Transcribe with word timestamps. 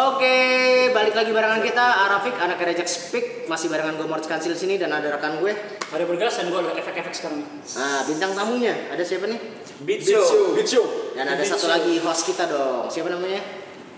Oke, 0.00 0.36
balik 0.96 1.12
lagi 1.12 1.28
barengan 1.28 1.60
kita 1.60 2.08
Arafik, 2.08 2.32
anak 2.40 2.56
Rejek 2.56 2.88
Speak 2.88 3.44
Masih 3.52 3.68
barengan 3.68 4.00
gue 4.00 4.08
Morts 4.08 4.24
Kansil 4.24 4.56
sini 4.56 4.80
dan 4.80 4.88
ada 4.96 5.12
rekan 5.12 5.36
gue 5.44 5.52
Ada 5.92 6.08
bergas 6.08 6.40
dan 6.40 6.48
gue 6.48 6.56
ada 6.56 6.72
efek-efek 6.72 7.12
sekarang. 7.12 7.44
Nah, 7.76 8.00
bintang 8.08 8.32
tamunya, 8.32 8.88
ada 8.88 9.04
siapa 9.04 9.28
nih? 9.28 9.36
Beat 9.84 10.00
Show. 10.64 11.12
Dan 11.12 11.28
ada 11.28 11.44
satu 11.44 11.68
lagi 11.68 12.00
host 12.00 12.24
kita 12.24 12.48
dong 12.48 12.88
Siapa 12.88 13.12
namanya? 13.12 13.44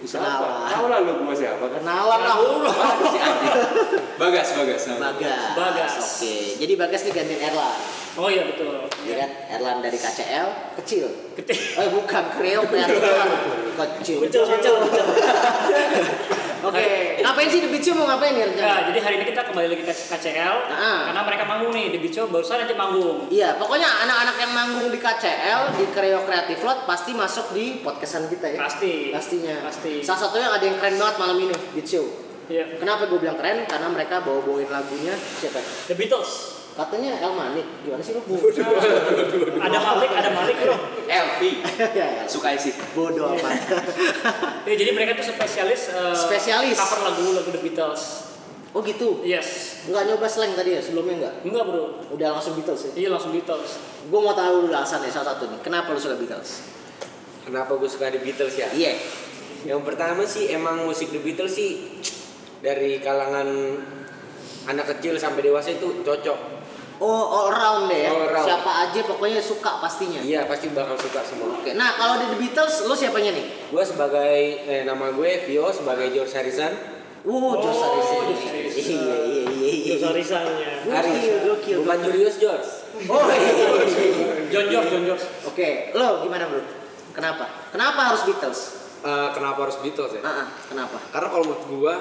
Kenalan 0.03 0.67
Tahu 0.75 0.87
lah 0.91 0.99
lu 1.07 1.23
gua 1.23 1.37
siapa 1.39 1.63
kan? 1.71 1.79
Kenalan 1.79 2.21
lah. 2.27 2.37
Bagas, 4.19 4.49
Bagas. 4.59 4.83
Bagas 4.99 5.55
Bagas. 5.55 5.93
Oke, 6.03 6.59
jadi 6.59 6.75
Bagas 6.75 7.07
nih 7.07 7.15
gantiin 7.15 7.41
Erlan 7.47 8.02
Oh 8.13 8.29
iya 8.29 8.45
betul. 8.45 8.77
Ya 9.09 9.25
kan? 9.25 9.31
Erlan 9.57 9.79
dari 9.81 9.97
KCL, 9.97 10.77
kecil 10.79 11.09
Gede. 11.33 11.57
Eh 11.57 11.89
bukan, 11.89 12.25
Kreok 12.37 12.69
Erlan 12.69 12.89
Kecil 13.99 14.21
Kucel, 14.21 14.45
kucel, 14.45 14.75
kucel. 14.85 15.07
Oke, 16.63 17.19
ngapain 17.19 17.51
sih 17.51 17.59
The 17.59 17.75
Show 17.83 17.99
mau 17.99 18.07
ngapain 18.07 18.39
nih 18.39 18.55
Nah, 18.55 18.87
jadi 18.87 18.99
hari 19.03 19.15
ini 19.19 19.27
kita 19.27 19.51
kembali 19.51 19.67
lagi 19.67 19.83
ke 19.83 19.91
KCL 19.91 20.55
Ah. 20.71 21.11
karena 21.11 21.21
mereka 21.27 21.43
manggung 21.43 21.75
nih 21.75 21.91
Beach 21.99 22.15
Show 22.15 22.31
barusan 22.31 22.63
aja 22.63 22.75
manggung. 22.79 23.27
Iya, 23.27 23.59
pokoknya 23.59 23.89
anak-anak 24.07 24.37
yang 24.39 24.53
manggung 24.55 24.87
di 24.87 24.99
KCL 25.03 25.75
di 25.75 25.85
Kreo 25.91 26.23
Creative 26.23 26.63
Lot 26.63 26.87
pasti 26.87 27.19
masuk 27.19 27.51
di 27.51 27.83
podcastan 27.83 28.31
kita 28.31 28.47
ya. 28.55 28.63
Pasti. 28.63 29.11
Pastinya. 29.11 29.67
Pasti. 29.67 30.07
Salah 30.07 30.21
satunya 30.23 30.55
ada 30.55 30.63
yang 30.63 30.79
keren 30.79 30.95
banget 31.03 31.17
malam 31.19 31.37
ini 31.43 31.55
Show. 31.83 32.07
Iya. 32.47 32.79
Kenapa 32.79 33.11
gue 33.11 33.19
bilang 33.19 33.35
keren? 33.35 33.67
Karena 33.67 33.89
mereka 33.91 34.23
bawa-bawain 34.23 34.71
lagunya 34.71 35.19
siapa? 35.19 35.59
The 35.91 35.99
Beatles. 35.99 36.62
Katanya 36.73 37.21
El 37.21 37.33
Manik. 37.37 37.67
Gimana 37.85 38.01
sih 38.01 38.17
lu? 38.17 38.21
Ada 39.61 39.79
Malik, 39.79 40.11
ada 40.17 40.31
Malik 40.33 40.57
bro. 40.57 40.77
Elvi. 41.05 41.51
ya, 41.99 42.07
ya. 42.21 42.25
Suka 42.25 42.57
isi. 42.57 42.73
Bodoh 42.97 43.37
amat. 43.37 43.53
Ya, 44.69 44.75
jadi 44.79 44.95
mereka 44.95 45.19
tuh 45.19 45.27
spesialis 45.27 45.91
eh, 45.91 46.15
Spesialis. 46.15 46.79
cover 46.79 47.03
lagu-lagu 47.03 47.51
The 47.51 47.61
Beatles. 47.61 48.03
oh 48.73 48.81
gitu. 48.81 49.21
Yes. 49.21 49.83
Enggak 49.85 50.09
nyoba 50.09 50.25
slang 50.25 50.57
tadi 50.57 50.73
ya? 50.73 50.81
Sebelumnya 50.81 51.15
enggak? 51.21 51.35
Enggak 51.45 51.65
bro. 51.69 51.85
Udah 52.09 52.29
langsung 52.33 52.57
Beatles 52.57 52.89
ya? 52.89 53.05
Iya 53.05 53.09
langsung 53.13 53.37
Beatles. 53.37 53.77
Gue 54.09 54.21
mau 54.23 54.33
tahu 54.33 54.65
dulu 54.65 54.73
alasannya 54.73 55.13
salah 55.13 55.37
satu 55.37 55.53
nih. 55.53 55.61
Kenapa 55.61 55.93
lu 55.93 56.01
suka 56.01 56.17
Beatles? 56.17 56.65
Kenapa 57.45 57.77
gue 57.77 57.91
suka 57.91 58.09
The 58.09 58.23
Beatles 58.25 58.55
ya? 58.57 58.73
Iya. 58.73 58.97
Yang 59.69 59.81
pertama 59.85 60.25
sih 60.25 60.49
emang 60.49 60.89
musik 60.89 61.13
The 61.13 61.21
Beatles 61.21 61.53
sih 61.53 62.01
dari 62.65 62.97
kalangan 63.03 63.49
anak 64.63 64.87
kecil 64.97 65.19
sampai 65.19 65.43
dewasa 65.45 65.75
itu 65.75 66.01
cocok. 66.01 66.62
Oh, 67.03 67.25
all 67.27 67.51
round 67.51 67.91
deh 67.91 68.07
ya. 68.07 68.15
All 68.15 68.31
round. 68.31 68.47
Siapa 68.47 68.71
aja 68.87 69.01
pokoknya 69.03 69.43
suka 69.43 69.83
pastinya. 69.83 70.23
Iya 70.23 70.47
pasti 70.47 70.71
bakal 70.71 70.95
suka 70.95 71.19
semua. 71.27 71.59
Oke, 71.59 71.75
nah 71.75 71.99
kalau 71.99 72.23
di 72.23 72.31
The 72.31 72.39
Beatles, 72.39 72.87
lu 72.87 72.95
siapanya 72.95 73.35
nih? 73.35 73.75
Gue 73.75 73.83
sebagai 73.83 74.63
eh, 74.63 74.87
nama 74.87 75.11
gue 75.11 75.31
Vio 75.51 75.67
sebagai 75.75 76.15
George 76.15 76.31
Harrison. 76.31 76.71
Uh, 77.23 77.55
Josh 77.59 77.79
Harrison. 77.83 78.23
Josh 78.31 78.47
Harrison. 78.51 78.99
Iya, 78.99 79.17
iya, 79.27 79.43
iya, 79.51 79.95
iya. 79.99 80.07
Arisannya. 80.11 80.71
Gokil, 80.87 81.37
gokil. 81.47 81.77
Bukan 81.87 81.99
Julius 82.07 82.37
George. 82.39 82.71
Oh, 83.07 83.23
iya, 83.31 83.51
iya, 83.51 83.69
iya. 83.79 84.27
John 84.51 84.67
George, 84.71 84.89
John 84.91 85.03
George. 85.07 85.25
Oke, 85.47 85.95
lo 85.95 86.27
gimana 86.27 86.51
bro? 86.51 86.63
Kenapa? 87.15 87.45
Kenapa 87.71 88.01
harus 88.11 88.23
Beatles? 88.27 88.61
Eh, 89.03 89.29
kenapa 89.35 89.59
harus 89.67 89.79
Beatles 89.83 90.15
ya? 90.15 90.23
Ah, 90.23 90.47
ah, 90.47 90.49
kenapa? 90.71 90.99
Karena 91.11 91.29
kalau 91.31 91.45
menurut 91.51 91.65
gue 91.67 91.95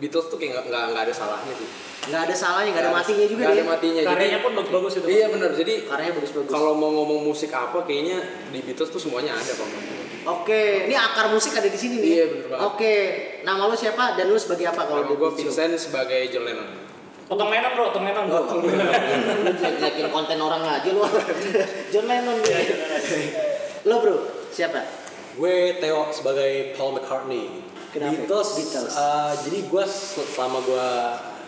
Beatles 0.00 0.26
tuh 0.26 0.36
kayak 0.36 0.64
nggak- 0.64 0.88
nggak 0.90 1.02
ada 1.02 1.12
salahnya 1.12 1.52
sih. 1.52 1.68
Nggak 2.00 2.22
ada 2.24 2.34
salahnya, 2.34 2.70
nggak 2.72 2.84
ada 2.84 2.94
matinya 2.94 3.26
juga 3.26 3.42
Nggak 3.42 3.52
dia. 3.52 3.60
ada 3.60 3.70
matinya. 3.70 4.00
Karyanya 4.02 4.30
Jadi 4.32 4.42
pun 4.42 4.52
bagus-bagus 4.56 4.92
itu. 4.96 5.06
iya 5.06 5.26
benar. 5.28 5.50
Jadi 5.52 5.74
Karyanya 5.84 6.14
bagus-bagus. 6.16 6.50
kalau 6.50 6.72
mau 6.72 6.90
ngomong 6.90 7.20
musik 7.22 7.50
apa 7.50 7.78
kayaknya 7.82 8.18
di 8.48 8.58
Beatles 8.60 8.88
tuh 8.88 8.98
semuanya 8.98 9.32
ada 9.32 9.52
bang. 9.52 9.70
Oke, 10.22 10.84
ini 10.84 10.92
akar 10.92 11.28
musik 11.28 11.52
ada 11.54 11.64
di 11.64 11.76
sini 11.76 11.96
nih. 11.96 12.10
Iya, 12.10 12.24
bener 12.26 12.46
banget. 12.50 12.64
Oke, 12.66 12.94
nama 13.40 13.62
lu 13.64 13.72
siapa 13.74 14.04
dan 14.14 14.26
lu 14.26 14.36
sebagai 14.36 14.66
apa 14.66 14.82
kalau 14.82 15.02
di 15.02 15.14
gue? 15.14 15.28
Vincent 15.34 15.76
sebagai 15.76 16.20
John 16.28 16.44
Lennon. 16.44 16.68
Potong 17.24 17.48
Lennon 17.48 17.72
bro, 17.72 17.84
potong 17.88 18.04
Lennon 18.04 18.26
bro. 18.26 18.40
Lu 18.58 19.52
jelek-jelekin 19.54 20.08
konten 20.08 20.36
orang 20.36 20.60
aja 20.62 20.88
lu. 20.88 21.00
John 21.88 22.04
Lennon 22.04 22.36
dia. 22.38 22.58
Lo 23.82 23.96
bro, 23.98 24.16
siapa? 24.50 24.80
Gue 25.32 25.78
Theo 25.78 26.10
sebagai 26.10 26.74
Paul 26.74 26.98
McCartney. 26.98 27.64
Kenapa? 27.90 28.14
Beatles. 28.16 28.48
Beatles. 28.54 28.94
uh, 28.94 29.32
jadi 29.42 29.58
gue 29.66 29.84
selama 30.30 30.58
gue 30.62 30.88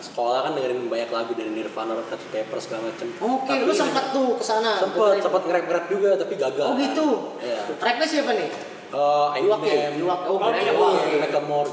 sekolah 0.03 0.39
kan 0.43 0.51
dengerin 0.51 0.91
banyak 0.91 1.09
lagu 1.09 1.31
dari 1.31 1.47
Nirvana, 1.47 1.95
Red 1.95 2.11
Hot 2.11 2.19
Chili 2.19 2.31
Peppers 2.35 2.67
segala 2.67 2.91
macem. 2.91 3.07
Oke, 3.15 3.47
Tapi- 3.47 3.63
lu 3.63 3.71
sempat 3.71 4.11
tuh 4.11 4.35
ke 4.35 4.43
sana. 4.43 4.75
sempet 4.75 5.23
sempet 5.23 5.41
nge 5.41 5.53
rap 5.63 5.85
juga 5.87 6.09
tapi 6.19 6.33
gagal. 6.35 6.67
Oh 6.67 6.75
gitu. 6.75 7.07
Iya. 7.39 7.59
Rapnya 7.79 8.03
siapa 8.05 8.31
nih? 8.35 8.49
Uh? 8.93 9.33
Eminem, 9.33 10.05
Iwak. 10.05 10.19
Oh, 10.29 10.37
Oh, 10.37 10.93
Macklemore. 11.17 11.69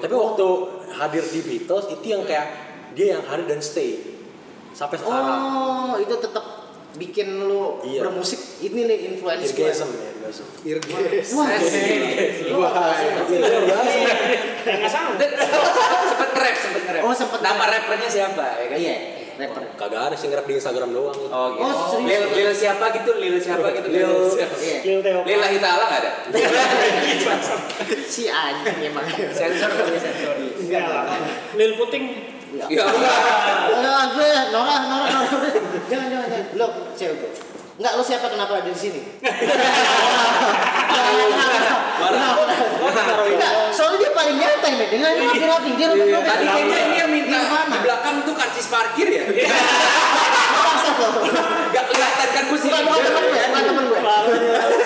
Tapi 0.00 0.14
waktu 0.16 0.46
hadir 0.90 1.22
di 1.22 1.40
Beatles 1.44 1.86
itu 1.92 2.06
yang 2.08 2.24
kayak 2.24 2.48
dia 2.96 3.14
yang 3.14 3.22
hadir 3.28 3.46
dan 3.46 3.60
stay 3.60 4.00
sampai 4.72 4.96
sekarang. 4.98 5.38
Oh, 5.38 5.94
itu 6.00 6.16
tetap 6.18 6.63
bikin 6.94 7.26
lu 7.42 7.82
Iya. 7.82 8.00
bermusik 8.02 8.38
ini 8.60 8.86
nih 8.86 8.98
influence 9.10 9.50
gue. 9.50 9.66
Irgasm 9.66 9.90
ya, 9.90 10.08
irgasm. 10.14 10.46
Wah, 11.34 11.48
Wah, 12.54 12.94
irgasm. 13.26 13.64
Enggak 14.64 14.88
sama. 14.88 15.10
Sempet 15.14 15.30
nge-rap, 16.32 16.56
sempet 16.56 16.82
nge-rap. 16.84 17.02
Oh, 17.02 17.12
sempet 17.12 17.40
Nama 17.40 17.64
rappernya 17.68 18.08
siapa 18.08 18.44
ya 18.56 18.66
kan? 18.66 18.78
Iya, 18.78 18.96
rapper. 19.36 19.62
Kagak 19.74 20.00
ada 20.06 20.14
sih 20.14 20.26
nge-rap 20.26 20.46
di 20.46 20.54
Instagram 20.54 20.90
doang. 20.90 21.18
Oh 21.18 21.46
gitu. 21.52 21.66
Oh, 21.66 21.86
serius? 21.90 22.08
Lil, 22.08 22.22
Lil 22.32 22.50
siapa 22.54 22.84
gitu? 22.92 23.10
Lil 23.14 23.36
siapa 23.36 23.66
gitu? 23.70 23.86
Lil- 23.88 24.30
siapa? 24.30 24.54
Iya. 24.56 24.78
Lil 24.80 24.98
Theo. 25.02 25.20
Lillahi 25.22 25.58
ta'ala 25.58 25.84
nggak 25.84 26.00
ada? 26.00 26.12
Si 28.06 28.24
anjing 28.24 28.78
emang. 28.84 29.04
Sensor 29.28 29.70
kali 29.70 29.98
sensor. 29.98 30.34
Enggak 30.38 30.86
lah. 30.86 31.18
Lil 31.52 31.74
Puting. 31.74 32.04
Enggak. 32.54 32.70
Ya 32.70 32.86
gue 34.14 34.30
Nora, 34.54 34.76
Nora, 34.86 35.08
Nora. 35.10 35.50
Jangan, 35.90 36.06
jangan, 36.06 36.28
jangan. 36.30 36.46
Lo 36.54 36.66
cewek 36.94 37.16
gue. 37.18 37.30
Enggak, 37.74 37.92
lo 37.98 38.02
siapa 38.06 38.30
kenapa 38.30 38.62
ada 38.62 38.70
di 38.70 38.78
sini? 38.78 39.02
Soalnya 43.74 43.98
dia 43.98 44.12
paling 44.14 44.36
nyantai, 44.38 44.72
men. 44.78 44.86
Dengan 44.86 45.10
ini 45.18 45.26
rapi-rapi, 45.26 45.70
dia 45.74 45.86
rapi-rapi. 45.90 46.22
Tadi 46.22 46.46
kayaknya 46.46 46.78
ini 46.86 46.96
yang 47.02 47.10
minta 47.10 47.38
di 47.42 47.78
belakang 47.82 48.22
tuh 48.22 48.34
karcis 48.38 48.70
parkir 48.70 49.08
ya? 49.10 49.24
Bangsat 50.74 50.94
lo. 50.98 51.08
Gak 51.70 51.84
kelihatan 51.86 52.28
kan 52.34 52.42
gue 52.50 52.58
sih. 52.58 52.70
Bukan, 52.70 52.82
bukan 52.82 53.02
temen 53.06 53.22
gue, 53.30 53.42
bukan 53.46 53.62
temen 53.62 53.84
gue. 53.86 54.00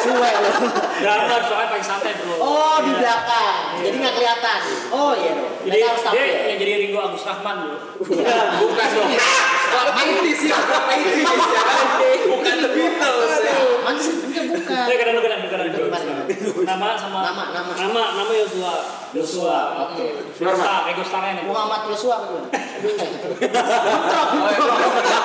Suwe 0.05 0.31
lo. 0.37 0.51
Jangan, 1.01 1.41
soalnya 1.49 1.69
paling 1.73 1.87
santai 1.87 2.13
bro. 2.21 2.35
Oh, 2.37 2.77
di 2.85 2.93
belakang. 2.93 3.57
Jadi 3.81 3.97
nggak 3.97 4.15
kelihatan. 4.21 4.59
Oh 4.93 5.13
iya 5.17 5.31
dong. 5.33 5.51
Jadi 5.65 5.77
dia 5.81 5.93
tampil. 5.97 6.27
yang 6.53 6.59
jadi 6.61 6.73
Ringo 6.85 6.99
Agus 7.01 7.25
Rahman 7.25 7.57
bro. 7.65 7.77
Bukan 8.05 8.89
dong. 8.93 9.11
80s 9.89 10.41
ya, 10.45 10.57
80s 10.57 11.21
ya 11.25 11.63
kan? 11.65 11.87
Bukan 12.29 12.55
The 12.61 12.71
Beatles 12.77 13.35
ya. 13.41 13.57
Mana 13.85 13.99
sih? 14.01 14.15
Enggak, 14.21 14.45
bukan. 14.53 14.85
Eh, 14.85 14.97
kadang 15.01 15.19
Gimana, 15.49 16.05
gimana? 16.05 16.23
Nama 16.69 16.87
sama 17.01 17.19
Nama, 17.25 17.43
nama. 17.57 17.73
nama 17.73 18.03
nama 18.21 18.33
Yosua. 18.37 18.75
Yosua. 19.17 19.89
Oke. 19.89 20.05
Star, 20.37 20.85
ego 20.93 21.03
starnya 21.05 21.41
nih. 21.41 21.45
Muhammad 21.49 21.89
Yosua 21.89 22.21
apa 22.21 22.27
gimana? 22.29 22.49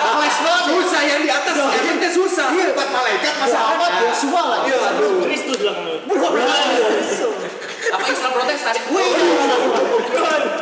Kelas 0.04 0.36
banget. 0.40 0.64
ya. 0.64 0.72
Susah 0.72 1.02
yang 1.04 1.22
di 1.24 1.32
atas, 1.32 1.56
yang 1.60 1.86
penting 1.92 2.14
susah. 2.14 2.48
Bukan 2.54 2.90
malaikat 2.90 3.34
masa 3.44 3.58
Muhammad 3.60 3.92
Yosua 4.08 4.42
lagi. 4.48 4.72
Iya, 4.72 4.78
aduh. 4.96 5.22
Kristus 5.28 5.58
bilang 5.60 5.78
lu. 5.84 6.00
Apa 7.94 8.06
Islam 8.10 8.32
Protestan? 8.34 8.76
Wih. 8.90 9.12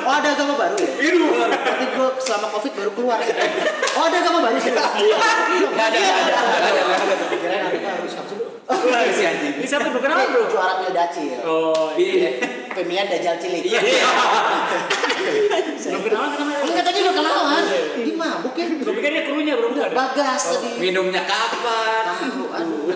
Oh 0.01 0.13
ada 0.17 0.33
agama 0.33 0.53
baru 0.57 0.75
ya? 0.81 0.89
Berarti 0.97 1.85
gue 1.93 2.09
selama 2.19 2.47
covid 2.57 2.71
baru 2.73 2.91
keluar. 2.97 3.21
Oh 3.95 4.03
ada 4.03 4.17
agama 4.17 4.39
baru 4.43 4.57
sih? 4.57 4.73
Iya. 4.73 5.17
Gak 5.71 5.87
ada, 5.93 5.97
gak 6.01 6.17
ada, 6.17 6.31
gak 6.41 6.69
ada, 6.73 6.81
gak 6.81 7.05
ada. 7.05 7.25
Kirain 7.37 7.61
ada 7.61 7.77
apa 7.77 7.89
harus 8.01 8.13
kamu 8.71 9.11
Si 9.11 9.23
anjing. 9.27 9.53
Ini 9.59 9.67
siapa 9.67 9.87
bro? 9.91 9.99
Kenapa 9.99 10.23
bro? 10.31 10.43
Juara 10.47 10.73
Pildacil. 10.79 11.39
Oh, 11.43 11.91
iya. 11.95 12.13
Iya. 12.15 12.29
Pemilihan 12.71 13.07
Dajjal 13.11 13.35
Cilik. 13.37 13.63
Iya. 13.67 13.79
Belum 15.81 16.01
kenalan 16.07 16.31
kenapa? 16.33 16.63
Enggak 16.63 16.85
tadi 16.87 16.97
udah 17.03 17.13
kenalan. 17.13 17.63
Di 17.99 18.13
mabuk 18.15 18.53
ya? 18.55 18.65
Gue 18.71 18.93
pikir 18.95 19.09
dia 19.11 19.23
krunya 19.27 19.53
bro, 19.59 19.67
bukan? 19.71 19.91
Bagas 19.91 20.41
tadi. 20.55 20.69
Minumnya 20.79 21.21
kapan? 21.27 22.03
Tahu, 22.15 22.43
aduh. 22.49 22.95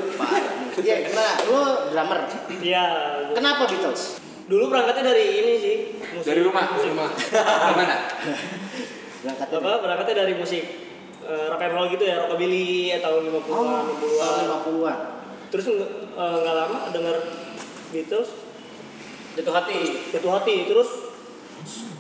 Iya, 0.76 0.96
nah, 1.12 1.34
lu 1.48 1.60
drummer. 1.92 2.20
Iya. 2.60 2.84
Kenapa 3.32 3.64
Beatles? 3.68 4.20
Dulu 4.46 4.70
berangkatnya 4.70 5.12
dari 5.12 5.26
ini 5.42 5.52
sih. 5.58 5.76
musik. 6.14 6.28
Dari 6.30 6.42
rumah, 6.46 6.64
dari 6.78 6.90
rumah. 6.94 7.10
Gimana? 7.16 7.96
Berangkat 9.26 9.48
Apa? 9.50 9.72
Berangkatnya 9.82 10.16
dari 10.22 10.34
musik 10.38 10.64
eh, 11.26 11.46
rock 11.50 11.62
and 11.66 11.74
roll 11.74 11.90
gitu 11.90 12.06
ya, 12.06 12.22
rockabilly 12.22 12.94
tahun 13.02 13.22
50-an, 13.26 13.50
Oh, 13.50 13.82
60-an. 13.98 14.22
tahun 14.22 14.46
50-an. 14.62 14.98
Terus 15.54 15.66
eh, 15.70 15.88
nggak 16.16 16.56
lama 16.56 16.80
denger 16.90 17.18
Beatles 17.94 18.30
jatuh 19.36 19.54
hati, 19.54 19.80
jatuh 20.16 20.32
hati. 20.36 20.56
Terus 20.70 20.90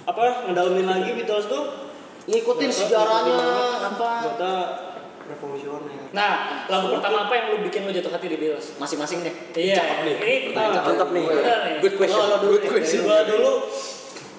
apa 0.06 0.50
ngedalamin 0.50 0.88
lagi 0.88 1.09
Beatles 1.18 1.50
tuh 1.50 1.86
Ngikutin 2.25 2.71
sejarahnya 2.74 3.38
apa? 3.86 4.09
Ternyata 4.25 4.53
revolusioner. 5.30 6.09
Nah, 6.09 6.65
lagu 6.65 6.89
pertama 6.89 7.30
apa 7.30 7.33
yang 7.38 7.45
lu 7.53 7.57
bikin 7.69 7.86
lu 7.86 7.94
jatuh 7.94 8.09
hati 8.09 8.25
di 8.33 8.38
Beatles? 8.42 8.81
Masing-masing 8.81 9.21
deh. 9.21 9.36
Iya, 9.53 10.01
ini 10.01 10.50
pertama. 10.50 10.81
Mantap 10.89 11.09
nih. 11.13 11.25
Bener 11.30 11.57
nih. 11.69 11.75
Good 11.86 11.95
question. 12.01 12.25
Lo 12.25 12.38
dulu 12.41 12.57
Good 12.57 12.65
question. 12.74 13.01
Gua 13.06 13.21
dulu 13.30 13.53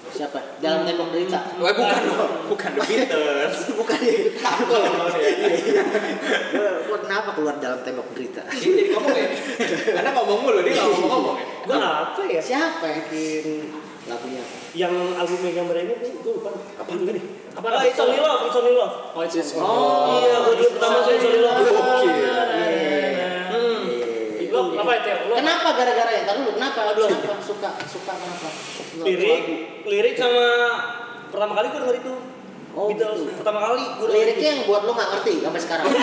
Siapa? 0.07 0.39
Dalam 0.59 0.81
tembok 0.81 1.13
derita. 1.13 1.39
Wah, 1.61 1.71
bukan 1.77 2.01
dong. 2.09 2.31
Bukan 2.49 2.71
The 2.73 2.81
Beatles. 2.89 3.55
Bukan 3.79 3.99
ya. 4.01 4.17
Takut 4.33 4.81
Gue 6.51 6.66
kenapa 7.07 7.31
keluar 7.39 7.55
dalam 7.63 7.79
tembok 7.87 8.11
derita? 8.11 8.43
Ini 8.51 8.67
jadi 8.75 8.91
ngomong 8.91 9.15
ya. 9.15 9.27
Karena 9.95 10.11
ngomong 10.11 10.37
mulu 10.43 10.59
dia 10.59 10.75
nggak 10.75 10.87
ngomong-ngomong 10.91 11.35
ya. 11.39 11.45
Gua 11.63 11.79
apa 11.79 12.21
ya? 12.27 12.41
Siapa 12.43 12.83
yang 12.83 13.07
bikin 13.07 13.71
lagunya? 14.11 14.43
Yang 14.75 14.93
album 15.15 15.39
yang 15.47 15.55
gambar 15.63 15.75
ini 15.87 15.95
gue 15.95 16.33
lupa. 16.35 16.51
Apa 16.51 16.91
enggak 16.91 17.15
nih? 17.15 17.23
Apa? 17.55 17.67
Ah, 17.71 17.81
It's 17.87 17.97
Only 18.03 18.19
Love, 18.19 18.41
It's 18.51 18.57
Only 18.59 18.75
Love. 18.75 18.93
Oh, 19.15 19.23
it's 19.23 19.55
Oh, 19.55 20.19
iya, 20.19 20.35
gua 20.43 20.53
dulu 20.59 20.69
pertama 20.75 20.99
saya 20.99 21.15
It's 21.15 21.25
Only 21.31 21.39
Love. 21.39 21.57
Hmm. 23.47 23.81
Lo 24.51 24.59
apa 24.75 24.91
ya, 24.91 24.99
Teo? 25.07 25.19
Lo 25.31 25.33
Kenapa 25.39 25.69
gara-gara 25.79 26.11
ya? 26.11 26.21
Taruh 26.27 26.41
dulu, 26.43 26.51
kenapa? 26.59 26.91
Kenapa 26.91 27.39
suka 27.39 27.69
suka 27.87 28.13
kenapa? 28.19 28.47
lirik, 28.97 29.41
lirik 29.85 30.15
sama 30.17 30.47
pertama 31.29 31.53
kali 31.55 31.71
gue 31.71 31.79
denger 31.79 31.97
itu. 32.03 32.13
Oh, 32.77 32.93
Beatles 32.93 33.25
gitu. 33.25 33.33
pertama 33.41 33.57
kali 33.65 33.81
gue 33.97 34.09
Liriknya 34.13 34.49
yang 34.53 34.61
buat 34.69 34.85
lo 34.85 34.93
gak 34.93 35.09
ngerti 35.17 35.41
sampai 35.41 35.61
sekarang. 35.65 35.89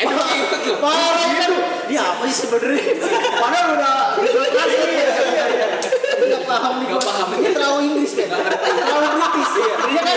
Emang 0.00 0.28
gitu 0.32 0.56
loh. 0.72 0.80
Parah 0.80 1.28
kan? 1.28 1.52
Dia 1.92 2.00
apa 2.08 2.24
sih 2.24 2.48
sebenarnya? 2.48 2.96
Padahal 3.44 3.76
udah 3.76 4.16
udah 4.16 4.48
kelas 4.48 4.72
Tapi 6.08 6.24
nggak 6.24 6.44
paham 6.48 6.72
nih. 6.80 6.86
Gua. 6.88 7.00
paham. 7.04 7.26
Dia 7.36 7.52
terlalu 7.52 7.78
Inggris 7.92 8.16
kan? 8.16 8.32
Terlalu 8.32 9.08
British. 9.12 9.52
Dia 9.60 10.00
kan 10.00 10.16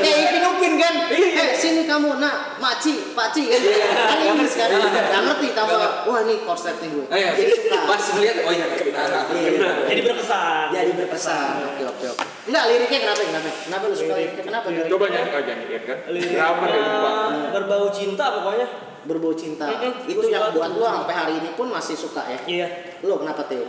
kayak 0.00 0.16
Ipin 0.24 0.44
Upin 0.48 0.72
kan? 0.80 0.94
Eh 1.12 1.52
sini 1.60 1.84
kamu, 1.84 2.16
nak, 2.16 2.56
maci, 2.56 3.12
paci 3.12 3.52
kan? 3.52 3.60
Kan 3.60 4.16
Inggris 4.24 4.56
kan? 4.56 4.68
Nggak 4.80 5.22
ngerti 5.28 5.52
tambah. 5.52 6.08
Wah 6.08 6.24
ini 6.24 6.40
korset 6.48 6.80
nih 6.80 6.88
gue. 6.88 7.04
Iya. 7.12 7.36
Jadi 7.36 7.52
suka. 7.52 7.84
Pas 7.84 8.00
ngeliat, 8.16 8.36
oh 8.48 8.52
iya. 8.56 8.64
Iya. 8.64 9.92
Jadi 9.92 10.00
berkesan. 10.08 10.72
Jadi 10.72 10.90
berpesan. 10.96 11.68
Oke 11.68 11.84
oke 11.84 12.16
oke. 12.16 12.39
Enggak 12.50 12.64
liriknya 12.66 12.98
kenapa? 13.06 13.20
Kenapa? 13.22 13.48
Kenapa 13.62 13.84
lu 13.86 13.94
suka 13.94 14.14
liriknya? 14.18 14.42
Kenapa? 14.42 14.66
liriknya? 14.74 14.90
Coba 14.90 15.04
nyanyi, 15.06 15.30
oh 15.30 15.42
jangan 15.46 15.64
lihat 15.70 15.84
kan? 15.86 15.98
Liriknya 16.10 16.38
Drummer 16.42 16.68
ya 16.68 16.80
lupa. 16.82 17.10
berbau 17.54 17.86
cinta 17.94 18.24
pokoknya. 18.34 18.66
Berbau 19.06 19.32
cinta. 19.38 19.64
Mm-mm. 19.70 19.92
Itu 20.10 20.26
yang 20.26 20.50
buat 20.50 20.70
lu 20.74 20.82
sampai 20.82 21.14
hari 21.14 21.32
ini 21.38 21.54
pun 21.54 21.70
masih 21.70 21.94
suka 21.94 22.26
ya. 22.26 22.38
Iya. 22.50 22.66
Lo 23.06 23.22
kenapa 23.22 23.46
Teo? 23.46 23.62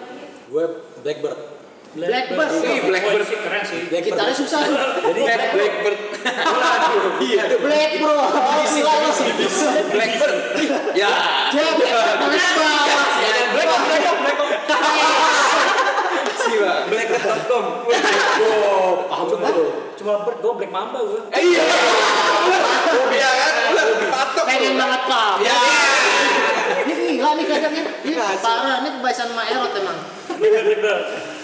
Gue 0.49 0.65
Blackbird. 1.05 1.37
Blackbird. 1.91 2.49
Ih, 2.63 2.79
Blackbird. 2.87 3.23
sih 3.27 3.37
keren 3.37 3.63
sih. 3.67 3.79
Blackbird. 3.91 4.17
Gitarnya 4.17 4.35
susah. 4.35 4.59
Jadi 4.65 5.21
Blackbird. 5.29 5.99
Iya. 7.21 7.43
Black 7.61 7.91
bro. 8.01 8.17
Oh, 8.17 8.63
lo 8.65 9.11
sih. 9.13 9.29
Blackbird. 9.93 10.35
Ya. 10.97 11.11
Jack, 11.53 11.77
Black 11.77 12.49
bawah. 12.57 13.05
Black 13.53 13.69
Black 13.85 14.41
Black 16.61 17.07
Siwa. 17.09 17.09
Blackbird.com. 17.09 17.65
oh, 18.45 18.91
paham 19.09 19.25
betul. 19.27 19.65
Cuma 19.97 20.13
bird 20.25 20.37
gue 20.39 20.53
Black 20.61 20.71
Mamba 20.71 20.99
gue. 21.01 21.21
Eh, 21.33 21.41
Iya. 21.41 21.63
Iya 23.11 23.29
kan? 23.33 23.53
Patok. 24.11 24.45
Pengen 24.45 24.73
banget 24.77 25.01
paham. 25.09 25.37
Ya. 25.41 25.57
Ini 26.81 26.93
gila 27.17 27.29
nih 27.37 27.45
kadangnya. 27.45 27.83
Ini 28.05 28.15
parah. 28.39 28.75
Ini 28.81 28.89
kebiasaan 28.97 29.29
sama 29.29 29.43
Erot 29.45 29.73
emang. 29.75 29.97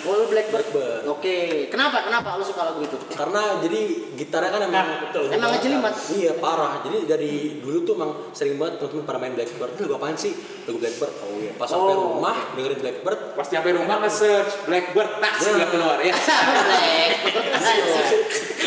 Oh, 0.03 0.13
lu 0.13 0.25
Blackbird. 0.27 0.67
Blackbird. 0.67 1.03
Oke. 1.07 1.37
Kenapa? 1.67 2.03
Kenapa 2.03 2.35
lu 2.35 2.43
suka 2.43 2.61
lagu 2.63 2.79
itu? 2.79 2.97
Karena 3.09 3.57
jadi 3.57 3.81
gitarnya 4.13 4.49
kan 4.49 4.61
emang 4.61 4.75
Nah, 4.77 4.97
betul. 5.03 5.23
Emang 5.27 5.49
ngejelimet. 5.51 5.93
Iya 6.11 6.31
parah. 6.37 6.73
Jadi 6.81 6.97
dari 7.03 7.33
dulu 7.57 7.81
tuh 7.81 7.93
emang 7.95 8.11
sering 8.31 8.55
banget 8.55 8.77
temen-temen 8.77 9.03
pada 9.03 9.17
main 9.17 9.33
Blackbird. 9.33 9.71
Itu 9.73 9.81
lagu 9.83 9.95
apaan 9.97 10.13
sih? 10.13 10.33
Lagu 10.63 10.77
Blackbird. 10.77 11.13
Oh 11.19 11.37
iya. 11.37 11.51
Pas 11.53 11.65
sampai 11.65 11.93
Oh. 11.93 12.13
rumah 12.13 12.35
dengerin 12.53 12.77
Blackbird. 12.77 13.19
Pas 13.33 13.47
nyampe 13.47 13.69
rumah 13.73 13.97
nge-search 13.99 14.51
Blackbird, 14.65 15.09
tak 15.17 15.33
sih 15.37 15.51
nggak 15.51 15.69
keluar 15.69 15.97
ya. 15.99 16.13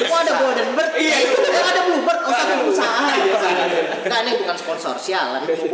Kok 0.00 0.17
ada 0.19 0.32
Golden 0.35 0.69
Bird? 0.73 0.93
Iya. 0.97 1.17
Ada 1.44 1.81
Bluebird? 1.85 2.21
Oh, 2.21 2.31
satu 2.31 2.55
perusahaan. 2.65 3.19
Enggak, 4.00 4.20
ini 4.25 4.32
bukan 4.41 4.56
sponsor. 4.56 4.94
Sialan. 4.97 5.41
Eh, 5.44 5.56
sih, 5.56 5.69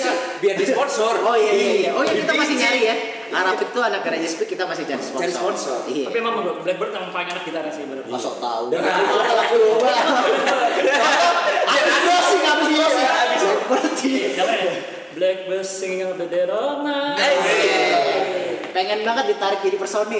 sih? 0.00 0.14
biar 0.40 0.54
di 0.56 0.66
sponsor. 0.68 1.12
Oh 1.24 1.36
iya 1.36 1.52
iya 1.52 1.72
iya. 1.80 1.90
Oh 1.96 2.02
iya 2.04 2.14
kita 2.20 2.32
masih 2.36 2.56
nyari 2.60 2.80
ya. 2.84 2.96
Arab 3.34 3.58
itu 3.58 3.78
anak 3.82 4.00
garage 4.06 4.30
speak 4.30 4.48
kita 4.54 4.64
masih 4.68 4.86
cari 4.86 5.02
sponsor. 5.02 5.22
Cari 5.26 5.32
sponsor. 5.34 5.78
Iya. 5.90 6.06
Tapi 6.08 6.16
emang 6.22 6.34
Blackbird 6.62 6.92
yang 6.94 7.10
paling 7.10 7.28
enak 7.34 7.42
gitarnya 7.42 7.72
sih 7.74 7.84
bener. 7.88 8.04
Masuk 8.06 8.38
tahu. 8.38 8.64
Lagu 8.70 9.54
lu. 9.58 9.70
Habis 11.64 11.96
closing, 12.06 12.42
habis 12.46 12.68
closing. 12.70 13.08
Berarti. 13.66 14.12
Jangan 14.38 14.56
ya. 14.60 14.74
Blackbird 15.14 15.66
singing 15.66 16.10
of 16.10 16.18
the 16.18 16.26
dead 16.26 16.50
of 16.50 16.82
night. 16.82 17.18
Pengen 18.74 19.06
banget 19.06 19.24
ditarik 19.30 19.60
jadi 19.62 19.76
personil. 19.78 20.18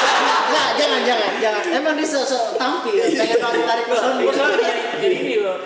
Enggak, 0.46 0.68
jangan 0.76 1.00
jangan 1.02 1.30
jangan. 1.40 1.62
Emang 1.72 1.92
dia 1.96 2.04
so, 2.04 2.20
so 2.20 2.36
tampil, 2.54 2.92
pengen 2.92 3.38
banget 3.40 3.58
ditarik 3.64 3.84
personil. 3.88 4.20
Gue 4.20 4.34
soalnya 4.36 4.58
jadi, 4.60 4.80
jadi 5.00 5.16
ini 5.16 5.34
loh. 5.40 5.56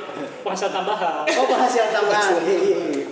Penghasilan 0.40 0.72
tambahan. 0.72 1.26
Oh 1.26 1.46
bahas 1.50 1.72
yang 1.74 1.90
tambahan. 1.90 2.32
Iya, 2.40 2.56
iya, 2.56 2.76
iya. 2.96 3.04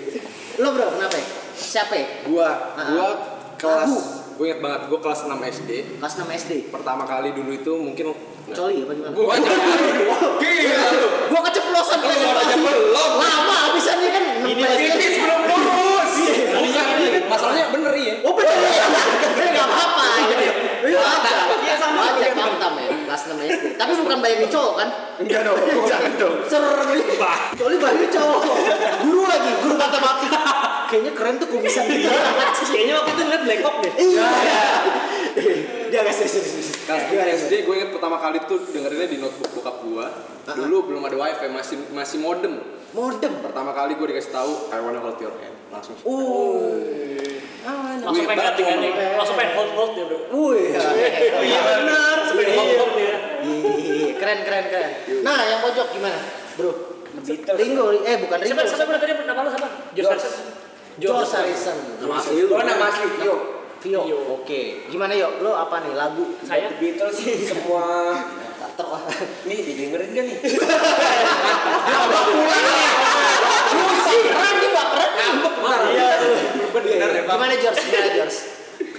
Lo 0.59 0.71
bro, 0.71 0.87
kenapa 0.95 1.19
ya? 1.19 1.27
Siapa 1.53 1.93
ya? 1.93 2.07
Gua, 2.25 2.49
Ah, 2.73 2.87
gua 2.89 3.05
ah. 3.05 3.15
kelas, 3.59 3.91
Lagu. 3.91 4.01
gue 4.39 4.47
inget 4.47 4.61
banget, 4.63 4.81
gua 4.87 4.99
kelas 5.03 5.21
6 5.27 5.35
SD. 5.35 5.71
Kelas 5.99 6.15
6 6.15 6.31
SD. 6.31 6.53
Pertama 6.71 7.03
kali 7.03 7.35
dulu 7.35 7.51
itu 7.53 7.73
mungkin 7.75 8.15
Coli 8.49 8.81
apa 8.81 8.93
gimana? 8.97 9.13
Wah, 9.13 9.37
Gila. 10.41 10.89
Gua 11.29 11.41
keceplosan 11.45 11.99
aja 12.01 12.57
belum. 12.57 12.91
Lama 12.95 13.55
habisannya 13.69 14.09
kan. 14.09 14.25
Ini 14.41 14.63
tipis 14.63 15.17
belum 15.21 15.41
masalahnya 17.29 17.65
bener 17.71 17.93
iya. 17.95 18.15
Oh 18.25 18.33
bener 18.35 18.57
ya? 18.57 18.85
Enggak 19.39 19.67
apa-apa. 19.69 20.05
Iya 20.89 20.99
ada. 20.99 21.33
Iya, 21.61 21.75
sama. 21.77 22.01
Wajar 22.17 22.33
paham 22.33 22.75
ya. 22.81 22.89
Kelas 23.09 23.23
6 23.29 23.37
SD. 23.39 23.67
Tapi 23.77 23.93
bukan 24.01 24.19
bayangin 24.25 24.51
cowok 24.51 24.75
kan? 24.81 24.89
Enggak 25.21 25.41
dong. 25.45 25.59
Jangan 25.85 26.13
dong. 26.17 26.35
Ser 26.49 26.63
Coli 27.59 27.77
bayangin 27.77 28.11
cowok. 28.11 28.41
Guru 29.05 29.23
lagi, 29.29 29.51
guru 29.61 29.75
matematika. 29.77 30.41
Kayaknya 30.89 31.13
keren 31.13 31.37
tuh 31.37 31.49
kumisan 31.53 31.85
gitu. 31.85 32.09
Kayaknya 32.73 32.95
waktu 33.05 33.11
itu 33.13 33.23
ngeliat 33.29 33.43
Black 33.45 33.61
Hawk 33.61 33.77
deh. 33.85 33.93
Iya. 33.93 34.29
Dia 35.89 35.99
agak 36.05 36.15
serius. 36.17 36.73
Kelas 36.89 37.05
3 37.13 37.37
SD 37.45 37.53
gue 37.69 37.75
inget 37.77 37.91
pertama 37.93 38.17
kali 38.17 38.41
tuh 38.49 38.65
dengerinnya 38.73 39.09
di 39.09 39.21
notebook 39.21 39.61
bokap 39.61 39.77
gua. 39.85 40.09
Dulu 40.49 40.89
belum 40.89 41.05
ada 41.05 41.17
wifi, 41.21 41.53
masih 41.53 41.77
masih 41.93 42.25
modem. 42.25 42.57
Modem. 42.97 43.33
Pertama 43.45 43.71
kali 43.77 43.93
gue 44.01 44.07
dikasih 44.09 44.33
tahu 44.33 44.53
I 44.73 44.79
wanna 44.81 45.01
hold 45.05 45.21
your 45.21 45.35
hand. 45.37 45.57
Langsung. 45.69 45.97
Uh. 46.09 46.81
Ah, 47.69 48.01
Langsung 48.01 48.25
pengen 48.25 48.49
ganti. 48.49 48.63
Langsung 48.97 49.37
pengen 49.37 49.53
hold 49.53 49.71
hold 49.77 49.93
dia 49.93 50.05
bro. 50.09 50.19
Wih. 50.33 50.73
Iya 51.45 51.61
benar. 51.61 52.17
Pengen 52.33 52.53
hold 52.57 52.73
hold 52.81 52.93
dia. 52.97 53.17
Iya, 53.45 54.09
keren 54.17 54.39
keren 54.41 54.65
keren. 54.73 54.91
Nah, 55.21 55.39
yang 55.47 55.61
pojok 55.61 55.87
gimana, 55.93 56.19
bro? 56.57 56.73
Ringo, 57.59 57.85
eh 58.05 58.17
bukan 58.25 58.39
Ringo. 58.41 58.57
Siapa 58.57 58.73
siapa 58.73 58.85
benar 58.89 59.01
tadi 59.03 59.13
nama 59.27 59.41
lu 59.45 59.51
siapa? 59.53 59.69
George 59.93 60.09
Harrison. 60.17 60.47
George 60.97 61.33
Harrison. 61.35 61.79
Nama 62.01 62.15
asli 62.17 62.41
lu. 62.47 62.53
Oh, 62.57 62.63
nama 62.65 62.85
asli 62.89 63.07
Vio. 63.21 63.37
Vio. 63.85 64.03
Oke. 64.41 64.89
Gimana 64.89 65.13
yuk? 65.15 65.45
Lo 65.45 65.55
apa 65.55 65.83
nih 65.85 65.93
lagu? 65.93 66.25
Saya. 66.47 66.73
Beatles 66.79 67.15
sih 67.15 67.37
semua 67.45 67.85
Tak 68.79 68.87
ter 68.87 68.95
wah. 68.95 69.03
nih 69.51 69.59
didengerin 69.59 70.11
kan 70.15 70.23
nih. 70.23 70.39
Musik 73.75 74.19
keren 74.23 74.55
nih, 74.63 74.71
Pak. 74.71 74.87
Keren. 74.95 75.11
Ngambek 75.19 75.55
bener. 75.59 75.81
Iya. 75.91 76.07
Ya. 77.11 77.23
Gimana 77.27 77.55
George? 77.59 77.81
Gimana 77.83 78.09
George? 78.15 78.39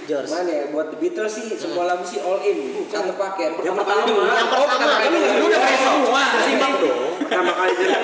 George. 0.04 0.28
Mana 0.28 0.50
ya 0.52 0.64
buat 0.68 0.92
The 0.92 1.00
Beatles 1.00 1.32
sih 1.32 1.56
semua 1.56 1.88
lagu 1.88 2.04
sih 2.04 2.20
all 2.20 2.44
in 2.44 2.84
satu 2.92 3.16
paket. 3.16 3.56
Yang 3.64 3.80
pertama 3.80 4.04
Yang 4.04 4.48
Oh, 4.52 4.68
pertama 4.68 4.94
denger. 5.00 5.32
Lu 5.40 5.44
udah 5.48 5.60
main 5.64 5.78
semua. 5.80 6.22
Simak 6.44 6.72
dong. 6.76 7.12
Pertama 7.24 7.50
kali 7.56 7.72
denger. 7.72 8.00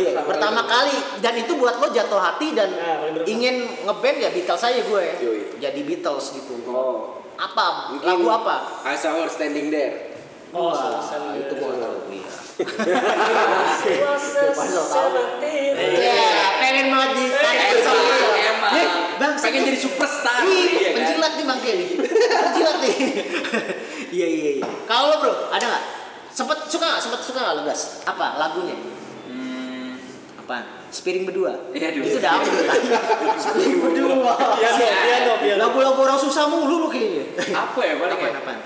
Iya, 0.00 0.10
pertama 0.24 0.62
kali 0.64 0.96
dan 1.20 1.34
itu 1.36 1.52
buat 1.60 1.76
lo 1.84 1.92
jatuh 1.92 2.16
hati 2.16 2.56
dan 2.56 2.72
Nah, 2.72 3.12
ingin 3.28 3.68
ngeband 3.84 4.16
ya 4.24 4.32
Beatles 4.32 4.64
aja 4.64 4.80
gue. 4.80 5.04
Jadi 5.60 5.80
Beatles 5.84 6.32
gitu. 6.32 6.64
Oh. 6.64 7.20
Apa? 7.36 7.92
Lagu 8.08 8.24
apa? 8.24 8.88
I 8.88 8.96
saw 8.96 9.20
her 9.20 9.28
standing 9.28 9.68
there. 9.68 10.09
Oh, 10.50 10.74
selesai. 10.74 11.46
itu 11.46 11.54
gue 11.54 11.68
gak 11.70 11.78
tahu. 11.78 11.96
Iya. 12.10 12.30
Was 14.58 14.74
a 14.74 14.82
seventeen. 14.82 15.72
Iya, 15.78 16.22
pengen 16.58 16.86
banget 16.90 17.10
lo. 17.14 17.26
Emang. 18.34 18.72
Nih, 18.74 18.86
Bang, 19.16 19.32
Pengen 19.38 19.62
jadi 19.70 19.78
superstar. 19.78 20.42
Iya 20.42 20.90
kan? 20.90 20.92
penjilat 20.98 21.32
nih 21.38 21.44
Bang 21.46 21.60
Kelly. 21.62 21.86
Penjilat 21.96 22.76
nih. 22.82 22.94
Iya, 24.10 24.26
iya, 24.26 24.50
iya. 24.58 24.66
Kalau 24.90 25.14
lo 25.14 25.22
bro, 25.22 25.54
ada 25.54 25.62
nggak? 25.62 25.84
Sempet 26.34 26.66
suka 26.66 26.82
nggak? 26.82 26.98
Sempet 26.98 27.22
suka 27.22 27.38
nggak 27.38 27.54
lo 27.54 27.62
gas? 27.62 28.02
Apa 28.02 28.42
lagunya? 28.42 28.74
Apa? 30.34 30.82
Spiring 30.90 31.30
berdua. 31.30 31.70
Iya, 31.70 31.94
dulu. 31.94 32.10
Itu 32.10 32.18
udah 32.18 32.32
apa 32.34 32.50
tadi? 32.50 32.90
Spiring 33.38 33.78
berdua. 33.86 34.34
Piano. 34.58 35.32
Lagu-lagu 35.62 36.00
orang 36.02 36.18
susah 36.18 36.50
mulu 36.50 36.82
lo 36.82 36.88
kayaknya. 36.90 37.38
Apa 37.54 37.80
ya 37.86 37.94
paling 38.02 38.18
Apaan, 38.18 38.34
ya? 38.34 38.40
apaan? 38.42 38.58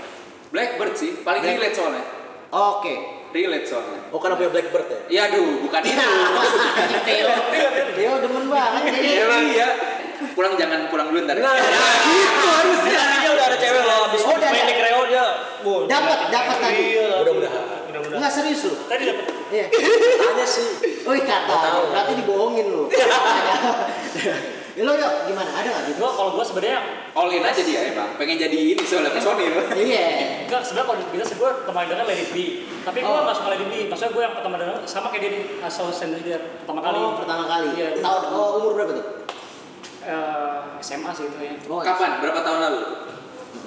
Blackbird 0.55 0.95
sih, 0.95 1.11
paling 1.21 1.43
Black- 1.43 1.59
relate 1.59 1.75
soalnya. 1.75 2.05
Oke. 2.49 2.95
Relate 3.35 3.67
soalnya. 3.67 3.99
Oh 4.09 4.23
karena 4.23 4.39
punya 4.39 4.51
Blackbird 4.55 4.87
ya? 4.87 5.01
Iya 5.11 5.21
aduh, 5.29 5.59
bukan 5.61 5.81
itu. 5.91 5.99
Nah, 5.99 7.03
Theo. 7.03 7.31
Theo 7.93 8.13
demen 8.23 8.47
banget. 8.47 8.83
Emang 8.95 9.45
iya. 9.51 9.69
Pulang 10.33 10.55
jangan 10.55 10.87
pulang 10.87 11.11
dulu 11.11 11.27
ntar. 11.27 11.35
Nah, 11.37 11.59
gitu 12.07 12.47
harusnya. 12.47 12.95
Tadinya 12.97 13.31
udah 13.35 13.45
ada 13.45 13.57
cewek 13.59 13.83
loh, 13.83 13.99
abis 14.07 14.21
Oh, 14.23 14.37
main 14.39 14.65
di 14.65 14.75
kreo 14.79 15.03
dia 15.05 15.27
Dapat, 15.85 16.19
dapat 16.31 16.57
tadi. 16.63 16.83
Iya, 16.95 17.07
Mudah-mudahan. 17.19 17.63
Mudah-mudahan. 17.91 18.19
Enggak 18.23 18.33
serius 18.33 18.63
lu. 18.65 18.75
Tadi 18.87 19.03
dapat. 19.11 19.27
Iya. 19.51 19.67
Tanya 20.15 20.47
sih. 20.47 20.69
Oh, 21.03 21.13
kata. 21.13 21.55
Berarti 21.91 22.13
dibohongin 22.15 22.67
lu. 22.71 22.83
ya 24.75 24.83
lo 24.83 24.93
yuk, 24.99 25.13
gimana? 25.31 25.51
Ada 25.55 25.69
nggak 25.71 25.83
gitu? 25.95 25.99
Gua 26.03 26.11
kalau 26.11 26.31
gua 26.35 26.43
sebenarnya 26.43 26.79
All 27.15 27.31
in 27.31 27.47
aja 27.47 27.63
dia 27.63 27.95
emang. 27.95 28.19
Pengen 28.19 28.37
jadi 28.43 28.59
ini 28.75 28.83
soalnya 28.83 29.15
personil. 29.15 29.55
Iya. 29.71 30.51
enggak 30.51 30.67
sebenarnya 30.67 30.87
kalau 30.91 30.99
gua 31.39 31.51
pertama 31.63 31.79
dengar 31.87 32.05
Let 32.11 32.19
It 32.19 32.31
Be. 32.35 32.47
Tapi 32.83 32.99
gua 33.07 33.15
Oh. 33.15 33.23
enggak 33.23 33.37
suka 33.39 33.55
It 33.55 33.71
Be. 33.71 33.79
Maksudnya 33.87 34.11
gua 34.11 34.23
yang 34.27 34.35
pertama 34.35 34.55
dengar 34.59 34.77
sama 34.83 35.07
kayak 35.15 35.23
dia 35.23 35.31
di 35.31 35.41
asal 35.63 35.87
sendiri 35.95 36.23
dia 36.27 36.39
pertama 36.63 36.83
kali. 36.83 36.99
Oh, 36.99 37.15
pertama 37.15 37.45
kali. 37.47 37.69
Iya. 37.79 37.89
Tahu 38.03 38.17
oh, 38.35 38.49
umur 38.59 38.73
berapa 38.75 38.93
tuh? 38.99 39.07
Eh, 40.05 40.61
SMA 40.85 41.11
sih 41.17 41.25
itu 41.31 41.39
ya. 41.41 41.55
Oh, 41.71 41.81
Kapan? 41.81 42.21
Berapa 42.21 42.41
tahun 42.45 42.59
lalu? 42.61 42.81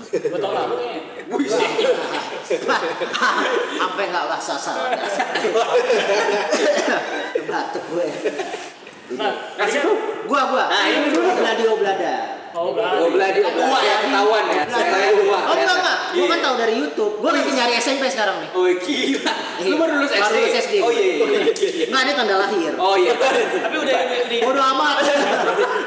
Dua 0.08 0.40
tahun 0.40 0.56
lalu 0.56 0.74
kayaknya. 0.78 1.02
Sampai 3.80 4.04
nggak 4.12 4.26
bahasa 4.30 4.54
salah. 4.60 4.92
Batuk 7.50 7.84
gue. 7.96 8.08
Nah, 9.16 9.32
Kasih 9.56 9.80
kan- 9.80 9.88
tuh. 9.88 9.98
Gua 10.28 10.42
gua. 10.52 10.64
Nah, 10.68 10.84
ini 10.86 11.08
dulu. 11.10 11.30
Bladio 11.32 11.72
Blada. 11.80 12.16
Oh, 12.58 12.74
berarti. 12.74 13.14
Belah 13.14 13.30
dia 13.30 13.46
tua 13.54 13.80
ya, 13.80 13.96
ketahuan 14.02 14.44
ya. 14.50 14.64
Saya 14.66 15.14
tua. 15.14 15.40
Oh 15.46 15.54
enggak 15.54 15.76
enggak, 15.78 15.98
gua 16.10 16.18
Iya. 16.18 16.26
kan 16.26 16.40
tahu 16.42 16.56
dari 16.58 16.74
YouTube. 16.74 17.14
Gua 17.22 17.32
lagi 17.32 17.52
nyari 17.54 17.74
SMP 17.78 18.04
sekarang 18.10 18.42
nih. 18.42 18.50
Oh 18.52 18.66
gila. 18.66 19.34
Lu 19.62 19.76
baru 19.78 19.94
lulus 20.02 20.12
SD? 20.12 20.22
Baru 20.26 20.36
lulus 20.42 20.56
SD. 20.58 20.76
Oh 20.82 20.90
iya 20.90 21.06
iya. 21.06 21.26
iya. 21.46 21.86
Enggak 21.86 22.02
ada 22.02 22.12
tanda 22.18 22.36
lahir. 22.42 22.72
Oh 22.76 22.96
iya. 22.98 23.14
Tapi 23.62 23.76
udah 23.78 23.94
di 24.26 24.38
Bodoh 24.42 24.66
amat. 24.74 24.96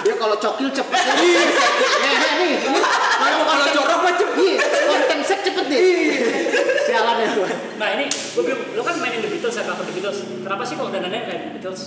Dia 0.00 0.14
kalau 0.14 0.36
cokil 0.38 0.68
cepet. 0.70 1.00
Iya. 1.02 1.42
Ya 2.00 2.30
nih. 2.38 2.52
Kalau 3.18 3.36
Kalau 3.42 3.66
jorok 3.68 3.98
mah 4.00 4.14
cepet. 4.14 4.38
Iya, 4.40 4.56
konten 4.86 5.18
sek 5.20 5.40
cepet 5.42 5.64
deh. 5.66 5.80
Sialan 6.86 7.16
ya. 7.18 7.28
Nah 7.76 7.88
ini, 7.94 8.06
bilang, 8.36 8.60
lu 8.72 8.80
kan 8.80 8.94
mainin 8.96 9.20
The 9.20 9.28
Beatles 9.28 9.52
ya, 9.52 9.62
cover 9.66 9.84
The 9.84 9.92
Beatles. 9.92 10.18
Kenapa 10.40 10.62
sih 10.62 10.74
kalau 10.78 10.88
dandannya 10.88 11.20
kayak 11.26 11.40
The 11.42 11.50
Beatles? 11.58 11.82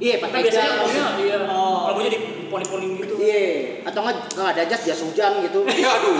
Iya, 0.00 0.16
Kan 0.16 0.32
pakai 0.32 0.40
biasanya 0.48 0.64
jas. 0.72 0.80
punya, 0.80 1.04
iya, 1.20 1.36
rambutnya 1.44 2.10
di 2.16 2.20
poni-poni 2.48 2.86
gitu. 3.04 3.14
Iya, 3.20 3.44
atau 3.84 4.00
enggak 4.00 4.16
enggak 4.32 4.48
ada 4.56 4.62
jas 4.64 4.82
jas 4.88 5.00
hujan 5.04 5.32
gitu. 5.44 5.60
Iya 5.76 5.88
aduh. 5.92 6.14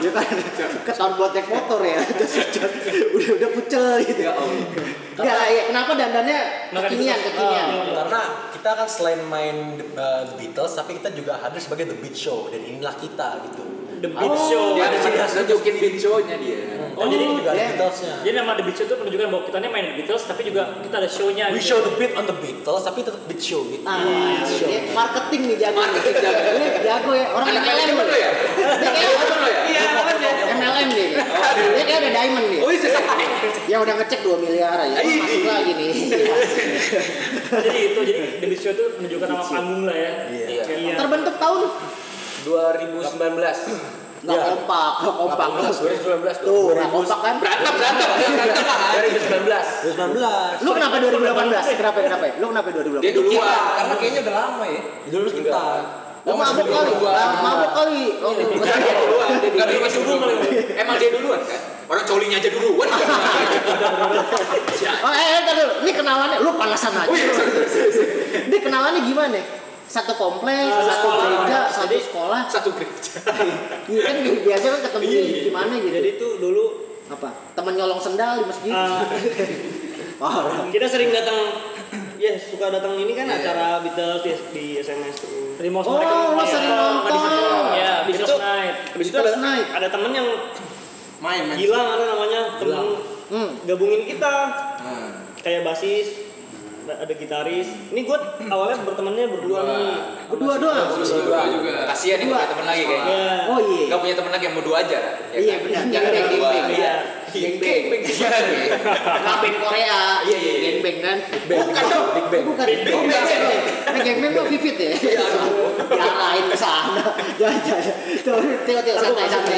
Iya 0.00 0.10
kan. 0.16 0.34
Ketahuan 0.88 1.12
buat 1.20 1.30
naik 1.36 1.48
motor 1.52 1.80
ya. 1.84 2.00
Jas 2.18 2.32
hujan. 2.40 2.70
Udah 3.12 3.30
udah 3.36 3.48
pucel 3.52 3.84
gitu. 4.00 4.20
Ya 4.24 4.32
Allah. 4.32 4.64
Enggak, 5.12 5.44
iya. 5.52 5.62
Kenapa 5.68 5.90
dandannya 5.92 6.38
kekinian, 6.72 7.18
kekinian? 7.20 7.66
Oh, 7.68 7.94
Karena 8.00 8.20
kita 8.48 8.70
kan 8.80 8.88
selain 8.88 9.20
main 9.28 9.56
uh, 9.92 10.24
The 10.24 10.34
Beatles, 10.40 10.72
tapi 10.72 10.96
kita 10.96 11.12
juga 11.12 11.36
hadir 11.36 11.60
sebagai 11.60 11.92
The 11.92 11.96
Beat 12.00 12.16
Show 12.16 12.48
dan 12.48 12.64
inilah 12.64 12.96
kita 12.96 13.28
gitu. 13.44 13.62
The 14.00 14.08
Beat 14.08 14.38
Show. 14.40 14.64
Dia 14.72 14.88
ada 14.88 14.98
ciri 14.98 15.16
khas 15.20 15.36
nunjukin 15.36 15.74
beat 15.78 15.96
show-nya 16.00 16.36
dia. 16.40 16.64
Oh, 16.92 17.08
jadi 17.08 17.24
juga 17.24 17.50
ada 17.52 17.56
iya. 17.56 17.68
Beatlesnya. 17.72 18.14
Jadi 18.20 18.34
nama 18.36 18.52
The 18.52 18.64
Beat 18.68 18.76
Show 18.76 18.86
itu 18.86 18.96
menunjukkan 19.00 19.26
bahwa 19.32 19.42
kita 19.48 19.56
ini 19.64 19.68
main 19.72 19.84
The 19.88 19.94
Beatles, 19.96 20.24
tapi 20.28 20.40
juga 20.44 20.62
kita 20.84 20.96
ada 21.00 21.08
show-nya. 21.08 21.44
We 21.48 21.58
gitu. 21.58 21.68
show 21.72 21.78
the 21.80 21.92
beat 21.96 22.12
on 22.12 22.24
the 22.28 22.36
Beatles, 22.36 22.82
tapi 22.84 22.98
tetap 23.00 23.22
beat 23.24 23.40
show 23.40 23.64
gitu. 23.66 23.84
Ah, 23.88 24.04
Beat 24.04 24.52
show. 24.52 24.68
dia 24.68 24.80
marketing 24.92 25.42
nih 25.48 25.56
jago. 25.56 25.78
Marketing 25.80 26.14
jago. 26.20 26.40
Ini 26.58 26.68
jago 26.84 27.10
ya. 27.16 27.26
Orang 27.32 27.46
Anak 27.48 27.62
MLM 27.64 27.96
lo 27.96 28.16
ya? 28.16 28.30
Kayak 28.52 29.12
Manajemen 29.16 29.38
lo 29.40 29.48
ya? 29.48 29.60
Iya, 29.62 29.80
ya. 30.20 30.32
MLM 30.52 30.88
dia. 30.92 31.06
Dia 31.72 31.84
kayak 31.88 32.00
ada 32.04 32.10
diamond 32.12 32.46
dia. 32.52 32.60
Oh 32.60 32.70
iya. 32.70 32.90
Ya 33.70 33.76
udah 33.80 33.94
ngecek 33.96 34.20
2 34.26 34.42
miliar 34.44 34.76
aja. 34.76 34.96
Oh, 35.00 35.14
masuk 35.22 35.42
lagi 35.48 35.72
nih. 35.78 35.90
jadi 37.52 37.78
itu, 37.94 38.00
jadi 38.04 38.20
The 38.42 38.46
Beat 38.50 38.60
Show 38.60 38.72
itu 38.76 38.84
menunjukkan 39.00 39.28
nama 39.32 39.44
panggung 39.44 39.82
lah 39.88 39.96
ya. 39.96 40.12
Iya. 40.28 40.62
Iya. 40.68 40.94
Terbentuk 41.00 41.34
tahun 41.40 41.60
2019 42.42 44.01
Nggak 44.22 44.38
kompak, 44.38 44.92
nggak 45.02 45.14
kompak. 45.18 45.46
2019 45.82 46.46
Tuh, 46.46 46.70
nggak 46.78 46.90
kompak 46.94 47.18
kan? 47.26 47.34
Berantem 47.42 47.74
berantem. 47.74 48.08
2019 48.22 49.50
2019. 49.98 50.62
Lu 50.62 50.70
kenapa 50.78 50.96
2018? 51.02 51.74
Kenapa 51.74 51.98
kenapa? 52.06 52.24
Lu 52.38 52.46
kenapa 52.54 52.68
2018? 52.70 53.02
Dia 53.02 53.12
duluan. 53.18 53.66
karena 53.74 53.94
kayaknya 53.98 54.20
udah 54.22 54.34
lama 54.38 54.64
ya 54.70 54.80
Dulu 55.10 55.28
kita. 55.34 55.66
Lu 56.22 56.38
mabuk 56.38 56.66
kali, 56.70 56.92
mabuk 57.42 57.70
kali. 57.74 58.04
Oh, 58.22 58.30
Enggak 58.38 58.78
dia 58.78 58.94
duluan. 58.94 59.28
Enggak 59.42 59.66
dia 59.66 59.78
masih 59.82 59.98
dulu 60.06 60.14
kali. 60.22 60.34
Emang 60.78 60.96
dia 61.02 61.10
duluan 61.10 61.40
kan? 61.42 61.60
Orang 61.90 62.04
colinya 62.06 62.36
aja 62.38 62.50
duluan. 62.54 62.88
Oh, 65.02 65.10
eh, 65.10 65.26
eh, 65.34 65.40
dulu. 65.50 65.72
Ini 65.82 65.92
kenalannya, 65.98 66.38
lu 66.46 66.50
panasan 66.54 66.94
aja. 66.94 67.10
Ini 68.46 68.58
kenalannya 68.62 69.02
gimana? 69.02 69.61
Satu 69.92 70.16
kompleks, 70.16 70.72
satu 70.72 71.08
gereja, 71.12 71.68
satu 71.68 71.92
sekolah. 71.94 72.40
Satu 72.48 72.70
gereja. 72.72 73.20
Iya 73.92 74.00
kan 74.00 74.16
biasa 74.40 74.64
kan 74.70 74.80
ketemu 74.82 75.04
di 75.04 75.18
gimana 75.44 75.72
gitu. 75.76 75.92
Jadi 75.92 76.08
itu 76.16 76.28
dulu 76.40 76.64
apa? 77.08 77.28
Temen 77.52 77.76
nyolong 77.76 78.00
sendal 78.00 78.40
di 78.40 78.44
masjid. 78.46 78.72
ah, 78.72 79.04
Parah. 80.22 80.70
kita 80.70 80.86
sering 80.86 81.10
datang 81.10 81.34
ya 82.14 82.32
suka 82.38 82.70
datang 82.70 82.94
ini 82.94 83.12
kan 83.12 83.26
acara 83.26 83.82
Beatles 83.82 84.22
di, 84.22 84.32
di 84.54 84.64
SMS 84.78 85.18
tuh. 85.20 85.58
Remote 85.58 85.84
Oh, 85.84 85.98
lu 86.32 86.44
sering 86.46 86.70
nonton. 86.70 87.12
Ya, 87.74 88.00
Habis 88.00 88.16
Beatles 88.16 88.30
itu- 88.30 88.40
Night. 88.40 88.74
Habis 88.88 89.06
itu 89.06 89.12
Beatles 89.12 89.34
ada, 89.34 89.44
Night. 89.44 89.66
ada 89.74 89.86
temen 89.90 90.10
yang 90.10 90.28
main 91.18 91.42
main 91.44 91.58
Gilang 91.58 91.86
ada 91.90 92.04
namanya 92.08 92.40
temen 92.56 92.86
Hmm. 93.28 93.50
gabungin 93.64 94.04
kita 94.04 94.34
kayak 95.36 95.64
basis 95.64 96.21
ada 96.82 97.12
gitaris 97.12 97.68
ini 97.90 98.00
gue 98.02 98.18
awalnya 98.46 98.76
bertemannya 98.82 99.26
berdua 99.30 99.60
nih 99.62 99.94
Berdua 100.32 100.56
doang. 100.56 100.88
Berdua 100.96 101.44
juga. 101.44 101.72
Kasihan 101.92 102.16
nih 102.16 102.32
punya 102.32 102.48
temen 102.48 102.64
lagi 102.64 102.82
kayaknya. 102.88 103.12
ya 103.12 103.52
Oh 103.52 103.58
iya. 103.60 103.84
Gak 103.92 104.00
punya 104.00 104.14
temen 104.16 104.30
lagi 104.32 104.44
yang 104.48 104.54
mau 104.56 104.64
dua 104.64 104.76
aja. 104.80 104.98
ya 105.28 105.36
Iya 105.36 105.52
kan? 105.52 105.64
benar. 105.68 105.82
Jangan 105.92 106.08
dua. 106.08 106.24
gengbeng. 106.24 106.66
Iya. 106.72 106.94
Gengbeng. 107.28 107.82
Nggak 107.92 109.36
band 109.44 109.56
Korea. 109.60 110.00
Iya, 110.24 110.36
iya, 110.36 110.36
iya. 110.40 110.52
Gengbeng 110.72 110.96
kan? 111.04 111.16
Bukan 111.44 111.84
dong. 111.84 112.06
Big 112.16 112.26
Bang. 112.32 112.42
Bukan. 112.48 112.64
Oh, 112.64 113.02
Gengbeng. 113.04 113.60
Nah, 113.84 114.00
Gengbeng 114.00 114.32
kok 114.32 114.46
Vivit 114.48 114.76
ya? 114.80 114.90
Diarahin 115.92 116.44
ke 116.48 116.56
sana. 116.56 117.04
Jangan, 117.36 117.60
jangan. 117.60 117.94
Tuh, 118.24 118.40
Tio, 118.64 118.80
Tio, 118.80 118.96
santai, 118.96 119.26
santai. 119.28 119.56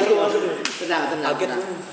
Tenang, 0.74 1.02
tenang. 1.06 1.34
Kaget. 1.38 1.50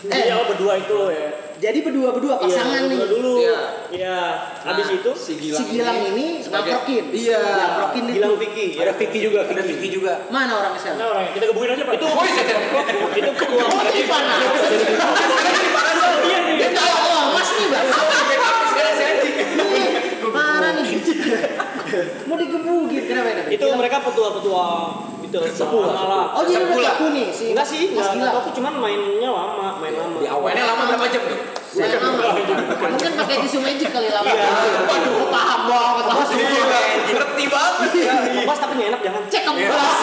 eh 0.09 0.33
awal 0.33 0.45
berdua 0.49 0.73
itu 0.81 0.97
ya 1.13 1.29
jadi 1.61 1.79
berdua-berdua 1.79 2.35
pasangan 2.35 2.81
Iya, 2.81 2.89
nih. 2.89 2.97
berdua 2.97 3.09
dulu 3.13 3.33
Iya. 3.37 3.57
iya 3.93 4.17
habis 4.61 4.85
Nah, 4.87 4.97
itu 4.97 5.11
si 5.13 5.33
Si 5.37 5.63
Gilang 5.69 5.99
ini 6.09 6.41
ngaprokin. 6.41 7.03
Iya. 7.13 7.37
Ngaprokin 7.37 8.03
itu. 8.03 8.13
Gilang 8.17 8.35
Vicky 8.35 8.65
ya. 8.73 8.81
Ada 8.81 8.93
Vicky 8.97 9.19
juga, 9.21 9.39
ada 9.45 9.61
Vicky 9.61 9.87
juga 9.87 10.13
Mana 10.27 10.51
orangnya 10.57 10.79
sekarang? 10.81 10.97
Nah, 10.97 11.07
orangnya 11.07 11.31
kita 11.31 11.45
gabungin 11.47 11.69
aja 11.71 11.83
pak 11.85 11.95
itu 11.95 12.07
Oh 12.07 12.25
iya. 12.25 12.43
itu 13.13 13.31
ketua 13.37 13.63
Oh, 13.63 13.81
di 13.85 14.03
mana? 14.03 14.33
iya 16.21 16.37
nih 16.41 16.53
Dia 16.57 16.69
tahu 16.73 16.93
oh, 17.07 17.25
Mas 17.31 17.49
nih, 17.51 17.67
Bang. 17.69 17.85
Parah 20.31 20.71
nih. 20.73 20.87
Mau 22.23 22.35
digebukin 22.35 23.03
kenapa 23.03 23.29
ini? 23.35 23.41
itu 23.51 23.65
mereka 23.75 23.99
petua-petua 23.99 24.65
itu 25.31 25.39
sepuh 25.55 25.81
lah 25.81 26.35
Oh, 26.35 26.43
dia 26.43 26.59
Sepuh 26.59 26.75
udah 26.75 26.83
lah. 26.83 26.93
tahu 26.93 27.07
nih 27.11 27.27
si 27.31 27.45
enggak 27.51 27.63
sih 27.63 27.81
Mas 27.91 28.11
enggak 28.11 28.27
Gilang. 28.27 28.43
aku 28.43 28.49
cuman 28.51 28.73
mainnya 28.75 29.29
lama 29.31 29.79
main 29.79 29.95
lama 29.95 30.17
Di 30.19 30.27
awal. 30.27 30.51
Mainnya 30.51 30.65
lama 30.67 30.83
berapa 30.85 31.05
jam 31.07 31.23
tuh? 31.23 31.39
Saya 31.71 31.97
lama. 31.97 32.23
Mungkin 32.83 33.11
pakai 33.15 33.35
tisu 33.41 33.57
magic 33.59 33.89
kali 33.89 34.11
lama. 34.11 34.27
Waduh, 34.27 35.31
paham 35.31 35.61
banget 35.65 36.05
langsung. 36.05 36.35
Ngerti 37.07 37.43
banget. 37.47 37.89
pas 38.43 38.57
tapi 38.59 38.73
nggak 38.75 38.89
enak 38.91 39.01
jangan 39.01 39.21
Cek 39.25 39.41
ke 39.41 39.51
belas. 39.55 39.95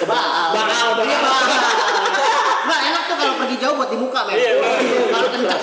Baal. 0.00 0.46
Baal, 0.50 0.90
baal. 0.94 1.02
Iya, 1.02 1.18
baal. 1.20 1.42
Nggak 2.60 2.80
enak 2.86 3.02
tuh 3.04 3.16
kalau 3.16 3.34
pergi 3.36 3.56
jauh 3.58 3.74
buat 3.74 3.90
di 3.90 3.98
muka, 3.98 4.20
men. 4.24 4.34
Iya, 4.34 4.50
iya. 4.54 5.02
Kalau 5.10 5.28
kencang. 5.28 5.62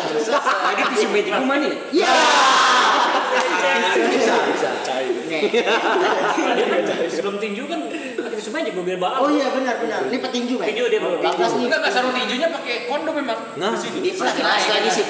ini 0.68 0.84
tisu 0.92 1.08
magic 1.08 1.34
mana 1.40 1.66
ya 1.66 1.76
Iya. 1.96 2.12
Bisa, 4.08 4.36
bisa. 4.46 4.70
sebelum 7.10 7.36
tinju 7.38 7.64
kan 7.66 7.80
pakai 8.18 8.36
tisu 8.36 8.50
magic 8.50 8.72
gue 8.74 8.84
biar 8.84 8.98
balap 8.98 9.20
Oh 9.20 9.30
iya 9.30 9.48
benar 9.50 9.76
benar. 9.78 10.00
Ini 10.06 10.18
petinju, 10.20 10.56
men. 10.56 10.68
Tinju 10.68 10.84
dia. 10.88 11.00
Bagas 11.02 11.52
nih. 11.54 11.66
Enggak, 11.66 11.80
enggak 11.80 11.92
sarung 11.92 12.14
tinjunya 12.14 12.48
pakai 12.50 12.76
kondom 12.86 13.14
memang. 13.14 13.40
Nah, 13.56 13.72
Ini 13.74 14.10
lagi 14.14 14.42
lagi 14.42 14.70
lagi 14.70 14.90
sih. 14.92 15.06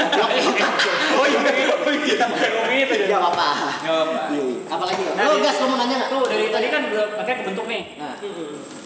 oh 1.18 1.26
iya 1.26 1.40
oh 1.78 1.92
iya 1.94 2.26
ngomongin 2.28 2.80
itu 2.84 2.96
Gak 3.08 3.20
apa-apa. 3.20 3.48
Apa. 3.84 4.22
Apalagi 4.68 5.02
Nah, 5.10 5.24
lo 5.24 5.34
di- 5.34 5.44
gas 5.44 5.58
lo 5.58 5.66
mau 5.68 5.78
nanya 5.78 5.96
nggak? 5.98 6.10
tuh 6.10 6.22
dari 6.28 6.46
tadi 6.48 6.68
kan 6.68 6.82
makanya 6.90 7.38
kebentuk 7.42 7.66
nih 7.68 7.82
Nah. 7.98 8.14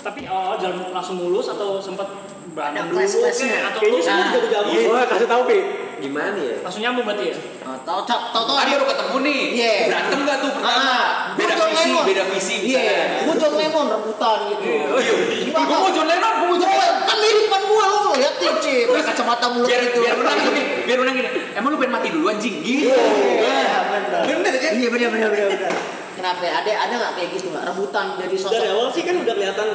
tapi 0.01 0.25
awal 0.25 0.57
jalan 0.57 0.89
langsung 0.89 1.15
mulus 1.15 1.45
atau 1.47 1.77
sempat 1.77 2.07
berantem 2.51 2.89
dulu 2.89 2.97
atau 2.97 3.79
Kayaknya 3.79 4.01
semua 4.01 4.25
jago 4.31 4.47
jago 4.49 4.69
Oh, 4.89 5.05
kasih 5.05 5.27
tahu, 5.27 5.41
Pi. 5.45 5.57
Gimana 6.01 6.35
ya 6.35 6.55
langsung 6.59 6.81
nyambung 6.81 7.05
berarti 7.05 7.25
ya 7.29 7.37
Oh, 7.61 7.77
Tahu 7.81 8.01
tahu 8.03 8.19
tahu 8.33 8.43
tahu. 8.43 8.57
Tadi 8.57 8.71
baru 8.73 8.85
ketemu 8.89 9.17
nih. 9.21 9.41
Iya. 9.53 9.73
Berantem 9.87 10.17
enggak 10.21 10.37
tuh 10.41 10.51
pertama? 10.51 10.91
Ah, 10.91 11.07
Beda 11.33 11.53
gua 11.53 11.61
John 11.61 11.69
visi, 11.71 11.87
Lennon. 11.87 12.03
beda 12.03 12.23
visi 12.27 12.55
Iya, 12.59 12.79
misalnya. 12.81 13.05
gua 13.23 13.35
John 13.37 13.53
Lennon 13.55 13.85
rebutan 13.87 14.37
gitu. 14.43 14.69
Oh 14.91 14.99
iya. 14.99 15.13
Gua 15.47 15.77
mau 15.79 15.89
John 15.89 16.07
Lennon, 16.09 16.33
gua 16.35 16.47
mau 16.49 16.57
John 16.57 16.69
Lennon. 16.69 16.95
Kan 17.01 17.17
miripan 17.17 17.61
gua 17.63 17.83
lo 17.85 17.99
lihat 18.11 18.35
nih, 18.35 18.51
Cip. 18.59 18.87
Kacamata 18.91 19.45
mulut 19.47 19.67
Biar 19.69 19.81
gitu. 19.83 19.99
biar 20.01 20.15
menang 20.19 20.37
gini, 20.41 20.61
biar 20.83 20.97
menang 20.99 21.15
gini. 21.15 21.29
Emang 21.53 21.69
lu 21.69 21.77
pengen 21.79 21.93
mati 21.93 22.07
dulu 22.09 22.25
anjing? 22.27 22.55
Gitu. 22.59 22.91
Iya, 22.91 23.67
benar. 23.87 24.21
Bener 24.25 24.53
kan? 24.57 24.71
Iya, 24.75 24.87
benar 24.89 25.09
benar 25.09 25.29
benar 25.31 25.47
benar. 25.49 25.71
Kenapa? 26.21 26.41
ya? 26.45 26.53
Ada 26.61 26.71
ada 26.77 26.93
nggak 26.93 27.13
kayak 27.17 27.29
gitu 27.33 27.45
nggak? 27.49 27.63
Rebutan 27.65 28.05
jadi 28.13 28.21
dari 28.21 28.37
sosok. 28.37 28.63
awal 28.69 28.87
sih 28.93 29.01
kan 29.01 29.15
udah 29.17 29.33
kelihatan 29.33 29.67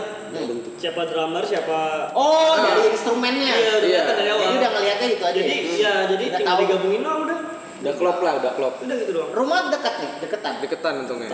siapa 0.77 1.01
drummer 1.11 1.43
siapa 1.43 1.79
Oh, 2.15 2.55
dari 2.55 2.83
instrumen 2.87 3.35
movementnya. 3.35 3.51
Iya, 3.51 3.71
udah 3.75 3.81
kelihatan 3.83 4.15
dari 4.15 4.31
awal. 4.31 4.43
Jadi 4.47 4.55
udah 4.57 4.71
ngeliatnya 4.71 5.09
itu 5.11 5.25
aja. 5.27 5.35
Jadi 5.35 5.55
ya 5.75 5.95
jadi 6.07 6.25
Nggak 6.31 6.39
tinggal 6.39 6.55
tahu. 6.55 6.63
digabungin 6.63 7.01
doang 7.03 7.21
udah. 7.27 7.39
Udah 7.77 7.95
klop 7.99 8.19
lah, 8.23 8.33
udah 8.39 8.53
klop. 8.55 8.75
Udah 8.79 8.95
gitu 8.95 9.11
doang. 9.13 9.31
Rumah 9.35 9.59
dekat 9.69 9.95
nih, 9.99 10.11
deketan. 10.23 10.55
Deketan 10.63 10.95
untungnya. 11.03 11.29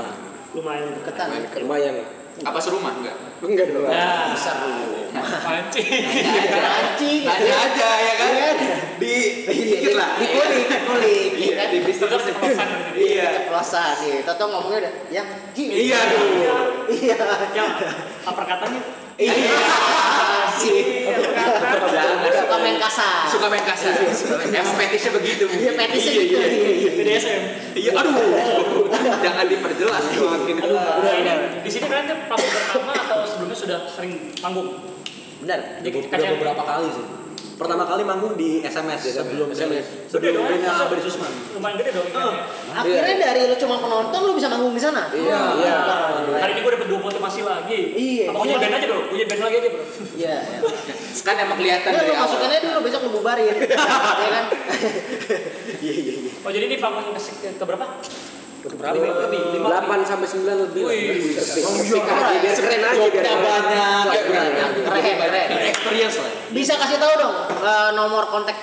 Lumayan. 0.57 0.89
Deketan. 0.97 1.27
Lumayan. 1.61 1.95
Apa 2.33 2.59
serumah 2.59 2.93
enggak? 2.97 3.17
Enggak 3.45 3.67
dong. 3.77 3.85
Ya, 3.93 4.33
Seru. 4.33 4.73
pancing. 5.13 5.85
Anjing. 6.49 7.21
Tanya 7.29 7.55
aja 7.69 7.91
ya 8.01 8.15
kan. 8.17 8.33
Iya. 9.03 9.51
Di 9.51 9.53
Iya, 9.53 9.65
dikit 9.75 9.95
lah. 9.99 10.11
Dikulik, 10.17 10.65
dikulik. 10.71 11.31
Iya, 11.37 11.55
kan? 11.59 11.67
di 11.75 11.79
bisnis. 11.83 12.25
Iya. 12.95 13.27
Ceplosan 13.43 13.93
nih. 14.07 14.23
Toto 14.23 14.45
ngomongnya 14.49 14.79
udah 14.87 14.93
yang 15.11 15.29
Ji. 15.53 15.65
Iya, 15.69 15.97
aduh. 15.99 16.23
Iya. 16.89 17.17
Yang 17.53 17.69
apa 18.23 18.43
katanya? 18.47 18.81
Iya. 19.19 19.35
Sih. 20.57 20.81
Jangan. 21.93 22.31
Suka 22.33 22.57
main 22.63 22.77
kasar. 22.79 23.23
Suka 23.29 23.47
main 23.51 23.65
kasar. 23.67 23.93
Emang 24.49 24.75
fetishnya 24.79 25.11
begitu. 25.17 25.45
Iya, 25.51 25.73
petisnya 25.75 26.13
Iya, 26.13 26.23
gitu. 26.23 26.37
iya. 26.39 26.47
Iya, 27.03 27.19
iya. 27.19 27.37
Iya, 27.73 27.91
aduh. 27.99 28.15
Jangan 29.23 29.45
diperjelas 29.51 30.05
makin. 30.15 30.57
Udah 30.63 31.15
ini. 31.19 31.33
Di 31.63 31.71
sini 31.71 31.87
kalian 31.91 32.07
tuh 32.07 32.19
panggung 32.31 32.53
pertama 32.53 32.93
atau 32.95 33.19
sebelumnya 33.27 33.57
sudah 33.59 33.79
sering 33.91 34.13
panggung? 34.39 34.69
Benar. 35.43 35.83
Jadi 35.83 35.99
Udah 36.07 36.31
beberapa 36.39 36.63
kali 36.63 36.89
sih. 36.95 37.22
Pertama 37.53 37.85
kali 37.85 38.03
manggung 38.03 38.35
di 38.35 38.59
SMS 38.61 39.01
sebelum 39.13 39.49
SMS. 39.49 40.09
sebelum 40.09 40.33
dong, 40.35 40.45
bandnya 40.47 40.69
masa- 40.69 40.85
Abadi 40.85 41.01
Susman. 41.01 41.31
Lumayan 41.53 41.77
gede 41.77 41.91
dong. 41.93 42.09
Akhirnya 42.69 43.15
dari 43.21 43.41
lu 43.45 43.57
cuma 43.57 43.77
penonton 43.79 44.21
lu 44.21 44.33
bisa 44.35 44.49
manggung 44.49 44.73
di 44.73 44.81
sana. 44.81 45.07
Iya, 45.09 45.41
iya. 45.57 45.77
Hari 46.35 46.53
ini 46.53 46.61
gue 46.61 46.73
dapet 46.73 46.89
dua 46.89 47.01
foto 47.01 47.19
masih 47.19 47.43
lagi. 47.43 47.81
Iya. 47.93 48.25
Apa 48.29 48.39
punya 48.41 48.57
band 48.57 48.75
aja 48.75 48.87
bro? 48.87 49.01
Punya 49.07 49.25
band 49.25 49.43
lagi 49.43 49.57
aja 49.57 49.69
bro. 49.69 49.85
Iya. 50.13 50.37
Kan 51.23 51.35
emang 51.39 51.57
kelihatan 51.57 51.89
Iya, 51.89 51.99
dari 51.99 52.09
lu 52.09 52.13
awal. 52.13 52.25
masukinnya 52.27 52.59
dulu 52.61 52.79
besok 52.83 53.01
lu 53.03 53.11
bubarin. 53.15 53.55
Iya 53.63 54.31
kan? 54.31 54.45
Oh 56.43 56.51
jadi 56.51 56.65
ini 56.65 56.77
panggung 56.77 57.11
ke, 57.11 57.21
ke 57.53 57.65
berapa? 57.65 57.87
Berapa? 58.63 58.95
Lima, 58.95 59.15
lebih. 59.27 59.43
Lima, 59.59 59.69
8 59.75 60.07
sampai 60.07 60.27
9 60.31 60.65
lebih. 60.71 60.83
Wih. 60.87 61.35
Aja 61.35 62.37
biar 62.39 62.55
keren 62.55 62.83
aja 62.87 63.07
biar 63.11 63.39
banyak. 63.43 64.05
Keren, 64.87 65.15
keren. 65.19 65.49
Experience 65.67 66.17
lah. 66.23 66.31
Bisa 66.55 66.73
kasih 66.79 66.99
tahu 67.03 67.15
dong 67.19 67.35
eh, 67.59 67.91
nomor 67.99 68.23
kontak 68.31 68.55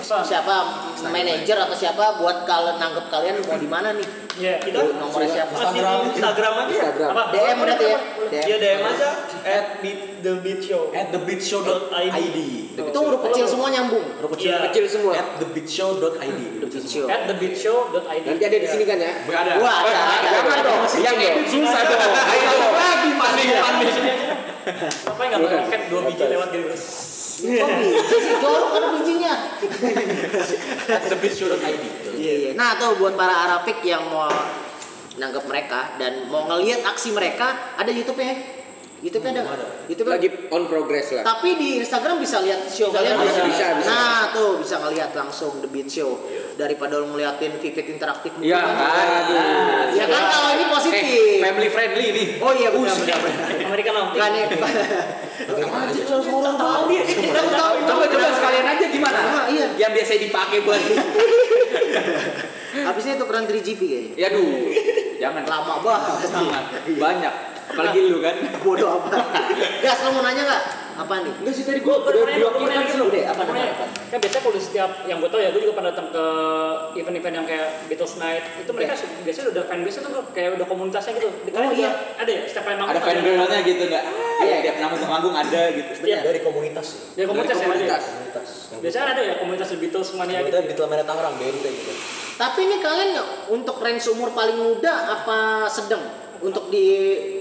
Pesan. 0.00 0.24
siapa 0.24 0.54
manajer 1.12 1.56
atau 1.60 1.76
siapa 1.76 2.16
buat 2.16 2.48
kalau 2.48 2.80
nanggep 2.80 3.06
kalian 3.12 3.44
mau 3.44 3.60
di 3.60 3.68
mana 3.68 3.92
nih? 3.92 4.08
Iya, 4.40 4.56
kita 4.64 4.96
Nomornya 4.96 5.28
siapa? 5.28 5.52
Instagram, 5.52 5.98
Instagram 6.16 6.52
aja. 6.64 6.72
Instagram. 6.72 7.10
Apa? 7.12 7.22
DM 7.28 7.56
berarti 7.60 7.84
ya? 7.84 7.98
DM. 8.32 8.44
Iya 8.48 8.56
DM 8.56 8.80
aja. 8.88 9.08
At 9.44 9.66
beat 9.84 10.00
the 10.24 10.32
beat 10.40 10.60
show. 10.64 10.88
At 10.96 11.12
thebeatshow.id. 11.12 12.38
Itu 12.72 12.98
huruf 13.04 13.20
kecil 13.28 13.44
semua 13.44 13.68
nyambung. 13.68 14.04
Huruf 14.16 14.30
kecil. 14.38 14.48
Iya. 14.56 14.58
Kecil 14.72 14.84
semua. 14.88 15.12
At 15.20 15.28
thebeatshow.id. 15.44 16.40
Kecil. 16.72 17.04
At 17.04 17.22
thebeatshow.id. 17.28 18.24
Nanti 18.24 18.44
ada 18.48 18.56
di 18.56 18.68
sini 18.70 18.84
kan 18.88 18.96
ya? 18.96 19.12
Ada. 19.28 19.52
Wah, 19.60 19.76
ada, 19.84 20.00
ada. 20.00 20.28
Jangan 20.32 20.58
dong. 20.64 20.80
Yang 21.04 21.16
edit 21.20 21.46
susah 21.52 21.82
dong. 21.84 22.12
Ayo 22.16 22.50
lagi 22.72 23.10
panik 23.20 23.46
panik. 23.60 23.88
Apa 25.04 25.20
nggak 25.20 25.40
roket 25.44 25.82
dua 25.92 26.00
biji 26.08 26.24
lewat 26.32 26.48
gitu? 26.54 26.76
Kok 27.38 27.70
biji 27.78 28.16
sih? 28.18 28.34
Jorok 28.42 28.70
ada 28.74 28.88
bijinya. 28.98 29.34
At 30.90 31.02
thebeatshow.id. 31.06 31.82
Iya, 32.18 32.32
iya. 32.34 32.50
Nah, 32.58 32.74
tuh 32.76 32.98
buat 32.98 33.14
para 33.14 33.32
Arapik 33.48 33.80
yang 33.86 34.04
mau 34.10 34.28
nanggep 35.16 35.44
mereka 35.46 35.94
dan 36.00 36.26
mau 36.26 36.48
ngelihat 36.48 36.82
aksi 36.86 37.14
mereka, 37.14 37.76
ada 37.78 37.90
YouTube-nya. 37.92 38.59
YouTube-nya 39.00 39.32
ada. 39.32 39.56
ada. 39.56 39.66
YouTube 39.88 40.12
Lagi 40.12 40.28
on 40.52 40.68
progress 40.68 41.16
lah. 41.16 41.24
Tapi 41.24 41.56
di 41.56 41.80
Instagram 41.80 42.20
bisa 42.20 42.44
lihat 42.44 42.68
show 42.68 42.92
kalian 42.92 43.16
bisa, 43.16 43.40
bisa, 43.48 43.64
bisa. 43.80 43.88
Nah, 43.88 44.28
tuh 44.28 44.60
bisa 44.60 44.76
ngelihat 44.76 45.16
langsung 45.16 45.56
The 45.64 45.68
Beat 45.68 45.88
Show 45.88 46.20
daripada 46.54 47.00
lu 47.00 47.08
ngeliatin 47.08 47.56
Vivid 47.56 47.96
interaktif 47.96 48.36
mulu 48.36 48.44
Iya, 48.44 48.60
kan. 48.60 48.76
aduh. 49.24 49.96
Ya 49.96 50.04
kan 50.04 50.22
kalau 50.28 50.48
ini 50.52 50.64
Eh, 50.64 50.68
positif. 50.68 51.40
family 51.40 51.68
friendly 51.72 52.06
nih. 52.12 52.26
Oh 52.44 52.52
iya 52.52 52.68
benar. 52.68 52.96
Amerika 53.64 53.90
Nautic. 53.90 54.20
Kan 54.20 54.32
ya. 54.36 54.46
Anjir 55.48 56.04
orang 56.04 56.56
tahu 56.60 56.82
dia. 56.92 57.02
Tahu 57.08 57.48
tahu. 57.48 57.74
Coba 57.88 58.04
coba 58.04 58.26
sekalian 58.36 58.66
aja 58.68 58.84
gimana? 58.92 59.18
Ah, 59.18 59.44
iya. 59.48 59.66
Yang 59.80 59.92
biasa 59.96 60.12
dipakai 60.20 60.58
buat. 60.60 60.80
Habisnya 62.70 63.16
tukeran 63.16 63.44
3GP 63.48 63.80
kayaknya. 63.80 64.12
Ya 64.14 64.28
duh. 64.28 64.68
Jangan 65.16 65.42
Lama 65.44 65.74
banget. 65.80 66.28
Sangat 66.28 66.64
banyak. 66.86 67.34
Apalagi 67.70 68.00
lu 68.06 68.18
kan. 68.18 68.34
Bodoh 68.64 68.88
apa? 68.98 69.08
Gas 69.80 69.98
lo 70.02 70.10
mau 70.10 70.22
nanya 70.22 70.42
nggak? 70.44 70.62
Apa 70.92 71.24
nih? 71.24 71.32
Enggak 71.32 71.54
sih 71.54 71.64
tadi 71.64 71.80
gue 71.80 71.94
udah 71.94 72.12
dua 72.12 72.50
kali 72.52 72.68
kan 72.68 72.84
dulu 72.84 73.08
deh, 73.08 73.24
apa 73.24 73.40
namanya? 73.40 73.72
Kan 74.12 74.18
biasanya 74.20 74.42
kalau 74.42 74.52
di 74.52 74.60
setiap 74.60 74.90
yang 75.06 75.16
gue 75.16 75.30
tau 75.32 75.40
ya, 75.40 75.48
gue 75.48 75.62
juga 75.62 75.72
pernah 75.72 75.90
datang 75.90 76.12
ke 76.12 76.24
event-event 76.92 77.34
yang 77.40 77.46
kayak 77.48 77.88
Beatles 77.88 78.20
Night 78.20 78.44
itu 78.58 78.68
mereka 78.68 78.92
su- 78.92 79.08
biasanya 79.24 79.48
udah 79.48 79.62
fan 79.64 79.80
base 79.80 79.96
tuh 79.98 80.12
kayak 80.30 80.60
udah 80.60 80.66
komunitasnya 80.68 81.16
gitu. 81.16 81.28
Di 81.40 81.50
kalian 81.50 81.70
Oh, 81.70 81.78
iya. 81.78 81.90
ada 82.18 82.28
ya 82.28 82.42
setiap 82.44 82.68
kalian 82.68 82.78
manggung 82.80 82.92
Ada 82.92 83.06
fan 83.06 83.16
girlnya 83.22 83.58
gitu 83.64 83.82
nggak? 83.86 84.04
Iya. 84.40 84.56
Tiap 84.60 84.76
nama 84.76 84.94
manggung 85.08 85.34
ada 85.34 85.62
gitu. 85.72 85.90
Iya. 86.04 86.18
Dari 86.20 86.40
komunitas 86.42 86.84
sih. 86.84 87.00
Ya 87.16 87.24
komunitas 87.24 87.56
ya 87.56 87.64
ada 87.64 87.64
ya. 87.64 87.70
komunitas. 87.72 88.02
Komunitas. 88.04 88.48
Biasanya 88.76 89.06
ada 89.08 89.22
ya 89.22 89.34
komunitas 89.40 89.68
Beatles 89.72 90.08
mania 90.12 90.38
gitu. 90.42 90.48
Kita 90.52 90.60
di 90.62 90.74
Telemera 90.74 91.04
Tangerang, 91.06 91.34
BMT 91.38 91.64
gitu. 91.64 91.92
Tapi 92.36 92.60
ini 92.62 92.76
kalian 92.76 93.08
nggak 93.14 93.28
untuk 93.48 93.76
range 93.78 94.04
umur 94.10 94.32
paling 94.32 94.58
muda 94.58 94.92
apa 95.14 95.38
sedang 95.64 96.04
untuk 96.40 96.68
di 96.68 96.84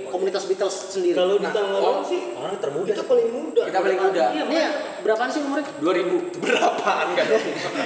komunitas 0.10 0.44
Beatles 0.50 0.76
sendiri? 0.92 1.16
Kalau 1.16 1.38
di 1.38 1.46
oh. 1.46 1.54
Tangerang 1.54 2.02
sih 2.04 2.22
Orang 2.36 2.58
termuda. 2.58 2.90
kita 2.90 3.04
paling 3.06 3.30
muda. 3.30 3.62
Kita 3.70 3.80
paling 3.80 4.00
muda. 4.02 4.24
Iya, 4.34 4.44
Ini 4.50 4.58
ya, 4.58 4.70
berapaan 5.06 5.30
sih 5.30 5.42
umurnya? 5.46 5.66
2000 5.80 6.44
berapaan 6.44 7.06
enggak 7.14 7.26
dong? 7.30 7.44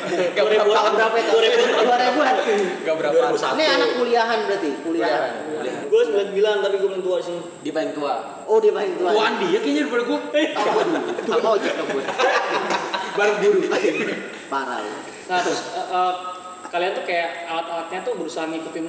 Enggak 0.10 0.44
Dua 0.44 0.50
ribu 0.50 0.72
Tahun 0.78 0.92
berapa 0.98 1.16
itu? 1.20 1.32
Dua 1.32 1.96
ribuan. 2.00 2.34
Enggak 2.82 2.96
berapaan. 2.98 3.32
2001. 3.36 3.56
Ini 3.60 3.66
anak 3.70 3.90
kuliahan 4.00 4.40
berarti, 4.50 4.70
kuliahan. 4.82 5.32
Gue 5.92 6.02
99 6.10 6.66
tapi 6.66 6.76
gue 6.82 6.90
belum 6.90 7.04
tua 7.06 7.18
sih. 7.22 7.38
Di 7.62 7.70
paling 7.70 7.92
tua. 7.94 8.14
Oh 8.50 8.58
dia 8.58 8.74
paling 8.74 8.94
tua. 8.98 9.10
Tuan 9.14 9.34
dia 9.38 9.60
kayaknya 9.62 9.82
daripada 9.86 10.04
gua. 10.10 10.20
Apa 11.30 11.48
ojek 11.60 11.74
dong 11.78 11.90
gue? 11.94 12.04
Bareng 13.14 13.38
guru. 13.44 13.60
Parah. 14.50 14.82
Nah 15.30 15.40
terus 15.40 15.62
eh, 15.78 15.88
eh, 15.88 16.14
kalian 16.74 16.92
tuh 16.98 17.06
kayak 17.06 17.46
alat-alatnya 17.46 18.00
tuh 18.02 18.14
berusaha 18.18 18.50
ngikutin 18.50 18.86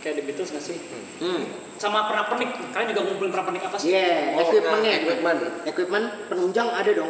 kayak 0.00 0.14
The 0.16 0.24
Beatles 0.24 0.50
nggak 0.50 0.64
sih? 0.64 0.76
Hmm. 1.20 1.42
Sama 1.76 2.04
pernak 2.04 2.28
pernik, 2.28 2.50
kalian 2.72 2.88
juga 2.90 3.02
ngumpulin 3.04 3.30
pernak 3.30 3.46
pernik 3.46 3.64
apa 3.64 3.76
sih? 3.76 3.88
Yeah, 3.90 4.34
Oh, 4.34 4.42
equipmentnya. 4.42 4.90
nah, 4.90 4.98
equipment. 4.98 5.40
Equipment 5.64 6.06
penunjang 6.26 6.68
ada 6.68 6.90
dong. 6.90 7.08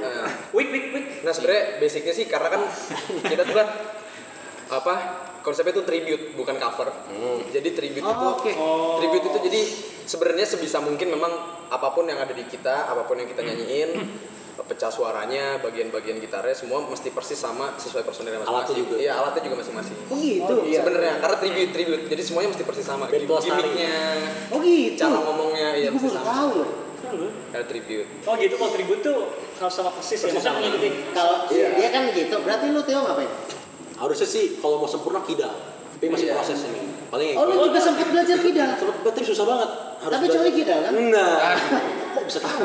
Wik 0.51 0.69
wik 0.69 0.85
wik. 0.93 1.07
Nah 1.23 1.33
sebenarnya 1.33 1.65
basicnya 1.79 2.13
sih 2.13 2.27
karena 2.27 2.49
kan 2.51 2.63
kita 3.25 3.43
tuh 3.43 3.57
kan 3.57 3.69
apa 4.71 4.95
konsepnya 5.41 5.73
tuh 5.73 5.83
tribute 5.83 6.35
bukan 6.35 6.55
cover. 6.55 6.87
Jadi 7.49 7.69
tribute 7.73 8.05
Oh, 8.05 8.13
itu 8.13 8.27
oke. 8.37 8.53
tribute 8.99 9.25
itu 9.27 9.39
jadi 9.43 9.61
sebenarnya 10.05 10.47
sebisa 10.49 10.79
mungkin 10.79 11.11
memang 11.11 11.33
apa 11.67 11.91
pun 11.91 12.05
yang 12.05 12.19
ada 12.19 12.31
di 12.31 12.45
kita, 12.45 12.87
apa 12.87 13.03
pun 13.03 13.17
yang 13.17 13.27
kita 13.27 13.43
nyanyiin, 13.43 13.91
pecah 14.63 14.89
suaranya, 14.89 15.57
bagian-bagian 15.59 16.17
gitarnya 16.17 16.53
semua 16.53 16.83
mesti 16.83 17.09
persis 17.09 17.35
sama 17.35 17.73
sesuai 17.75 18.03
personilnya 18.03 18.39
Alatnya 18.39 18.53
masing-masing. 18.61 18.77
juga. 18.83 18.95
Iya 18.97 19.13
alatnya 19.17 19.43
juga 19.43 19.57
masing-masing. 19.59 19.97
Oh 20.07 20.17
gitu. 20.17 20.55
Sebenarnya 20.71 21.15
karena 21.19 21.37
tribute 21.39 21.71
tribute 21.71 22.03
jadi 22.07 22.23
semuanya 22.23 22.49
mesti 22.51 22.65
persis 22.65 22.85
sama. 22.85 23.05
Band. 23.07 23.25
Gimmicknya, 23.25 23.97
Oh 24.49 24.59
gitu. 24.59 24.97
cara 24.97 25.19
ngomongnya, 25.19 25.69
iya 25.75 25.89
mesti 25.89 26.09
sama. 26.09 26.27
tahu 26.27 26.51
loh. 26.59 26.71
Ada 27.51 27.65
tribute. 27.67 28.07
Oh 28.23 28.35
gitu 28.37 28.55
kalau 28.55 28.71
tribut 28.71 28.99
tuh 29.01 29.19
harus 29.57 29.75
sama 29.75 29.91
persis 29.91 30.15
ya. 30.17 30.31
Maksudnya 30.31 30.53
mengikuti 30.55 30.89
Kalau 31.11 31.37
dia 31.51 31.89
kan 31.91 32.03
gitu, 32.11 32.37
berarti 32.39 32.67
lu 32.71 32.81
Teo 32.81 33.01
ngapain? 33.03 33.31
Harusnya 33.97 34.25
sih 34.25 34.57
kalau 34.57 34.79
mau 34.79 34.87
sempurna 34.87 35.21
kidal. 35.21 35.51
Tapi 35.91 36.09
masih 36.09 36.27
Iya. 36.27 36.35
proses 36.39 36.65
ini. 36.65 36.81
Paling 37.09 37.35
Oh 37.35 37.45
lu 37.45 37.67
juga 37.67 37.77
sempat 37.77 38.09
belajar 38.09 38.39
kidal. 38.39 38.71
Sempet, 38.73 38.97
tapi 39.03 39.21
susah 39.21 39.45
banget. 39.45 39.71
Harus 40.01 40.15
Tapi 40.15 40.27
cowoknya 40.31 40.53
kidal 40.55 40.79
kan? 40.81 40.93
Nah, 41.11 41.33
bisa 42.39 42.47
tahu? 42.47 42.63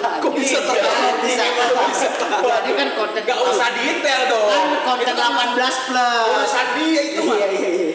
Kok 0.00 0.32
bisa 0.32 0.58
tahu? 0.64 0.76
Bisa. 1.20 1.44
Jadi 2.40 2.70
kan 2.72 2.88
konten 2.96 3.20
Enggak 3.20 3.38
usah 3.44 3.68
detail 3.76 4.22
dong. 4.32 4.48
kan 4.48 4.80
konten 4.96 5.12
18 5.12 5.88
plus. 5.92 6.24
Urusan 6.32 6.66
dia 6.80 7.00
itu. 7.12 7.20
Iya 7.20 7.48
iya 7.52 7.68
iya. 7.68 7.90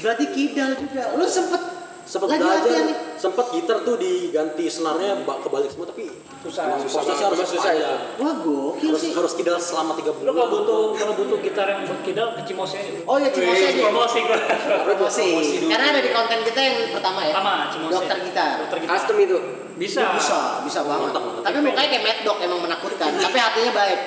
Berarti 0.00 0.24
kidal 0.28 0.70
juga. 0.76 1.02
Lu 1.16 1.24
sempet 1.24 1.62
Sempet 2.10 2.26
lagi 2.26 2.42
belajar, 2.42 2.58
latihan 2.58 2.84
nih. 2.84 2.96
sempet 3.14 3.46
gitar 3.54 3.76
tuh 3.80 3.94
diganti 3.94 4.64
senarnya 4.66 5.22
ba- 5.22 5.38
kebalik 5.38 5.70
semua 5.70 5.86
tapi 5.86 6.10
susah. 6.42 6.62
emang 6.66 6.82
harus 6.82 6.90
Susah 6.90 7.14
susah 7.46 7.70
itu. 7.70 7.78
ya. 7.78 7.90
Wah 8.18 8.34
gokil 8.36 8.88
Harus 8.90 8.98
sih. 9.00 9.12
harus 9.14 9.32
kidal 9.32 9.56
selama 9.56 9.94
tiga 9.94 10.10
Lu 10.10 10.18
bulan. 10.18 10.34
kalau 10.34 10.48
butuh 10.50 10.80
kalau 10.98 11.14
butuh 11.14 11.38
gitar 11.38 11.66
yang 11.66 11.86
buat 11.86 12.02
kidal 12.02 12.34
ke 12.34 12.42
Cimose 12.42 12.74
aja. 12.76 12.90
Oh 13.04 13.14
iya 13.14 13.30
Cimose 13.30 13.62
aja. 13.64 13.82
Promosi 13.84 14.18
gue. 14.20 14.38
Promosi. 14.82 15.28
Karena 15.64 15.86
ada 15.88 16.00
di 16.00 16.10
konten 16.10 16.38
kita 16.42 16.60
yang 16.60 16.76
pertama 16.90 17.18
ya. 17.22 17.30
Pertama 17.30 17.52
Cimose. 17.70 17.92
Dokter 17.94 18.16
gitar. 18.20 18.50
Dokter 18.60 18.78
gitar. 18.80 18.92
Custom 18.92 19.16
itu. 19.20 19.38
Bisa. 19.76 20.02
Bisa, 20.12 20.38
bisa 20.60 20.80
banget. 20.82 21.08
Mantap, 21.08 21.22
mantap. 21.22 21.42
Tapi 21.46 21.58
mukanya 21.62 21.88
kayak 21.88 22.04
Mad 22.04 22.18
Dog 22.20 22.38
emang 22.40 22.60
menakutkan. 22.60 23.10
Tapi 23.24 23.38
hatinya 23.38 23.72
baik. 23.72 23.98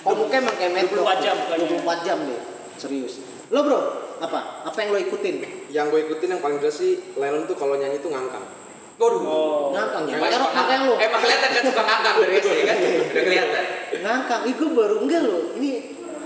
Oh 0.00 0.16
mukanya 0.16 0.40
emang 0.42 0.56
kayak 0.56 0.72
Mad 0.72 0.86
Dog. 0.88 1.04
24 1.04 1.20
jam 1.20 1.34
mukanya. 1.36 1.66
24 1.76 2.06
jam 2.08 2.18
deh. 2.24 2.40
Serius. 2.74 3.12
Lo 3.48 3.60
bro, 3.60 3.80
apa? 4.20 4.38
Apa 4.62 4.76
yang 4.78 4.90
lo 4.90 5.00
ikutin? 5.00 5.36
Yang 5.68 5.86
gue 5.88 6.00
ikutin 6.06 6.28
yang 6.30 6.40
paling 6.40 6.58
jelas 6.58 6.76
sih 6.76 7.00
Lennon 7.14 7.44
tuh 7.44 7.56
kalau 7.56 7.74
nyanyi 7.74 7.98
tuh 7.98 8.08
ngangkang. 8.08 8.44
Waduh. 8.96 9.20
Oh. 9.20 9.64
Ngangkang 9.72 10.04
ya? 10.06 10.16
Suka 10.30 10.50
pakai 10.54 10.76
lo. 10.82 10.94
Emang 10.94 11.20
kelihatan 11.20 11.50
kan 11.50 11.62
suka 11.64 11.82
ngangkang 11.82 12.14
dari 12.18 12.32
SD 12.36 12.52
kan? 12.62 12.76
Udah 13.10 13.22
kelihatan. 13.22 13.62
ngangkang 14.00 14.40
ih 14.44 14.54
gue 14.54 14.70
baru 14.70 14.96
enggak 14.98 15.20
loh 15.22 15.42
ini 15.56 15.70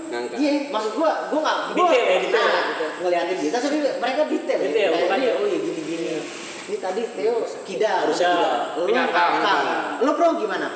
Ngangkang. 0.05 0.37
iya 0.37 0.51
maksud 0.69 0.91
gue 0.93 1.09
gue 1.25 1.39
nggak 1.41 1.57
gua- 1.73 1.89
Detail 1.89 2.05
ya, 2.05 2.17
detail. 2.21 2.45
nah, 2.45 2.63
ngeliatin 3.01 3.37
kita 3.41 3.57
tapi 3.57 3.77
mereka 3.81 4.21
detail, 4.25 4.59
Detail, 4.61 4.75
ya. 4.85 4.89
Kayak 4.91 5.01
makanya. 5.01 5.25
ini, 5.25 5.35
oh 5.35 5.45
iya 5.45 5.57
gini 5.59 5.81
gini 5.81 6.07
ini 6.65 6.77
tadi 6.77 7.01
Theo 7.09 7.35
kida 7.63 7.91
Harusnya 8.03 8.31
lo 8.75 8.83
ngangkang. 8.85 9.31
ngangkang 9.33 9.61
lo 10.01 10.11
bro 10.13 10.29
gimana 10.37 10.67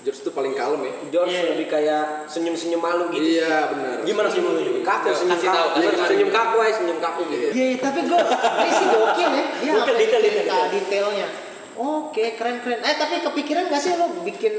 George 0.00 0.20
itu 0.20 0.30
paling 0.32 0.54
kalem 0.54 0.80
ya. 0.80 0.92
George 1.12 1.28
Iya. 1.30 1.42
lebih 1.52 1.66
kayak 1.68 2.24
senyum-senyum 2.24 2.80
malu 2.80 3.12
gitu. 3.12 3.20
Iya 3.36 3.68
benar. 3.68 3.96
Gimana 4.00 4.28
sih 4.28 4.40
menurut 4.40 4.80
Kaku, 4.80 5.08
senyum 5.12 5.36
Kasih 5.36 5.48
kaku. 5.48 5.56
tahu, 5.56 5.68
kasih. 5.76 6.08
Senyum 6.08 6.30
kaku 6.32 6.56
aja, 6.58 6.72
senyum 6.72 6.98
kaku 6.98 7.20
gitu. 7.28 7.46
Iya, 7.52 7.66
tapi 7.78 7.98
gue 8.08 8.18
ini 8.18 8.70
sih 8.72 8.86
gokil 8.88 9.30
ya. 9.30 9.44
Dia 9.60 9.70
detail, 9.76 9.92
cerita 9.92 10.16
detail. 10.18 10.64
detailnya. 10.72 11.28
Oke, 11.76 12.24
keren 12.34 12.56
keren. 12.60 12.80
Eh, 12.80 12.94
tapi 12.96 13.20
kepikiran 13.20 13.68
gak 13.68 13.80
sih 13.80 13.96
lo 13.96 14.08
bikin 14.20 14.52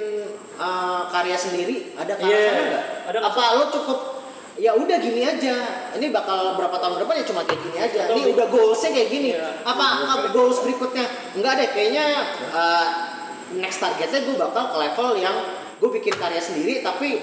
uh, 0.56 1.06
karya 1.08 1.38
sendiri? 1.38 1.94
Ada 1.94 2.18
arah 2.18 2.26
Iya, 2.26 2.40
sana 2.40 2.62
nggak? 2.64 2.84
ada 3.10 3.18
Apa 3.26 3.44
lo 3.58 3.66
cukup 3.70 4.00
ya 4.58 4.74
udah 4.74 4.98
gini 4.98 5.22
aja. 5.22 5.56
Ini 5.98 6.10
bakal 6.10 6.54
berapa 6.54 6.74
tahun 6.76 6.98
ke 6.98 7.00
depan 7.02 7.16
ya 7.18 7.26
cuma 7.26 7.42
kayak 7.46 7.62
gini 7.62 7.78
aja. 7.78 8.00
Atau 8.06 8.16
Ini 8.16 8.30
udah 8.32 8.46
goalsnya 8.46 8.90
kayak 8.92 9.10
gini. 9.10 9.30
Iya. 9.34 9.50
Apa 9.62 9.86
apa 10.02 10.28
goals 10.30 10.62
berikutnya? 10.62 11.06
Enggak 11.34 11.54
deh, 11.58 11.70
kayaknya 11.74 12.06
uh, 12.50 12.86
next 13.58 13.84
targetnya 13.84 14.24
gue 14.24 14.36
bakal 14.38 14.72
ke 14.72 14.78
level 14.78 15.10
yang 15.20 15.36
gue 15.82 15.90
bikin 15.98 16.14
karya 16.16 16.40
sendiri 16.40 16.86
tapi 16.86 17.20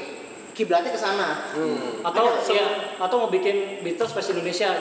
kiblatnya 0.58 0.90
ke 0.90 0.98
sana. 0.98 1.54
atau 2.02 2.24
Ada, 2.34 2.50
ya, 2.50 2.66
atau 2.98 3.16
mau 3.22 3.30
bikin 3.30 3.78
Beatles 3.86 4.10
versi 4.10 4.34
Indonesia 4.34 4.74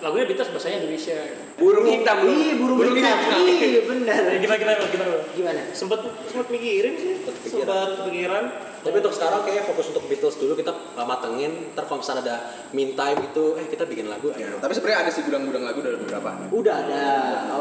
lagunya 0.00 0.26
Beatles 0.26 0.50
bahasanya 0.50 0.76
Indonesia 0.84 1.16
Burung 1.60 1.84
hitam. 1.84 2.16
Iya, 2.24 2.52
burung, 2.56 2.78
hitam. 2.80 3.18
Iya, 3.36 3.80
benar. 3.84 4.20
Eh, 4.32 4.38
gimana 4.40 4.58
gimana 4.58 4.76
gimana? 4.88 5.12
Gimana? 5.36 5.60
sempet 5.76 6.00
sempet 6.24 6.48
mikirin 6.48 6.94
sih 6.96 7.20
sempet 7.20 8.00
pikiran 8.08 8.44
Tapi 8.80 8.96
untuk 8.96 9.12
sekarang 9.12 9.44
kayaknya 9.44 9.64
fokus 9.68 9.92
untuk 9.92 10.08
Beatles 10.08 10.40
dulu 10.40 10.56
kita 10.56 10.72
matengin. 10.96 11.76
Ntar 11.76 11.84
kalau 11.84 12.00
misalnya 12.00 12.24
ada 12.24 12.36
mean 12.72 12.96
time 12.96 13.28
itu, 13.28 13.44
eh 13.60 13.68
kita 13.68 13.84
bikin 13.84 14.08
lagu. 14.08 14.32
ayo. 14.32 14.56
Tapi 14.56 14.72
sebenarnya 14.72 15.04
ada 15.04 15.10
sih 15.12 15.20
gudang-gudang 15.28 15.68
lagu 15.68 15.84
dari 15.84 16.00
beberapa. 16.00 16.48
Udah 16.48 16.74
ada. 16.88 17.04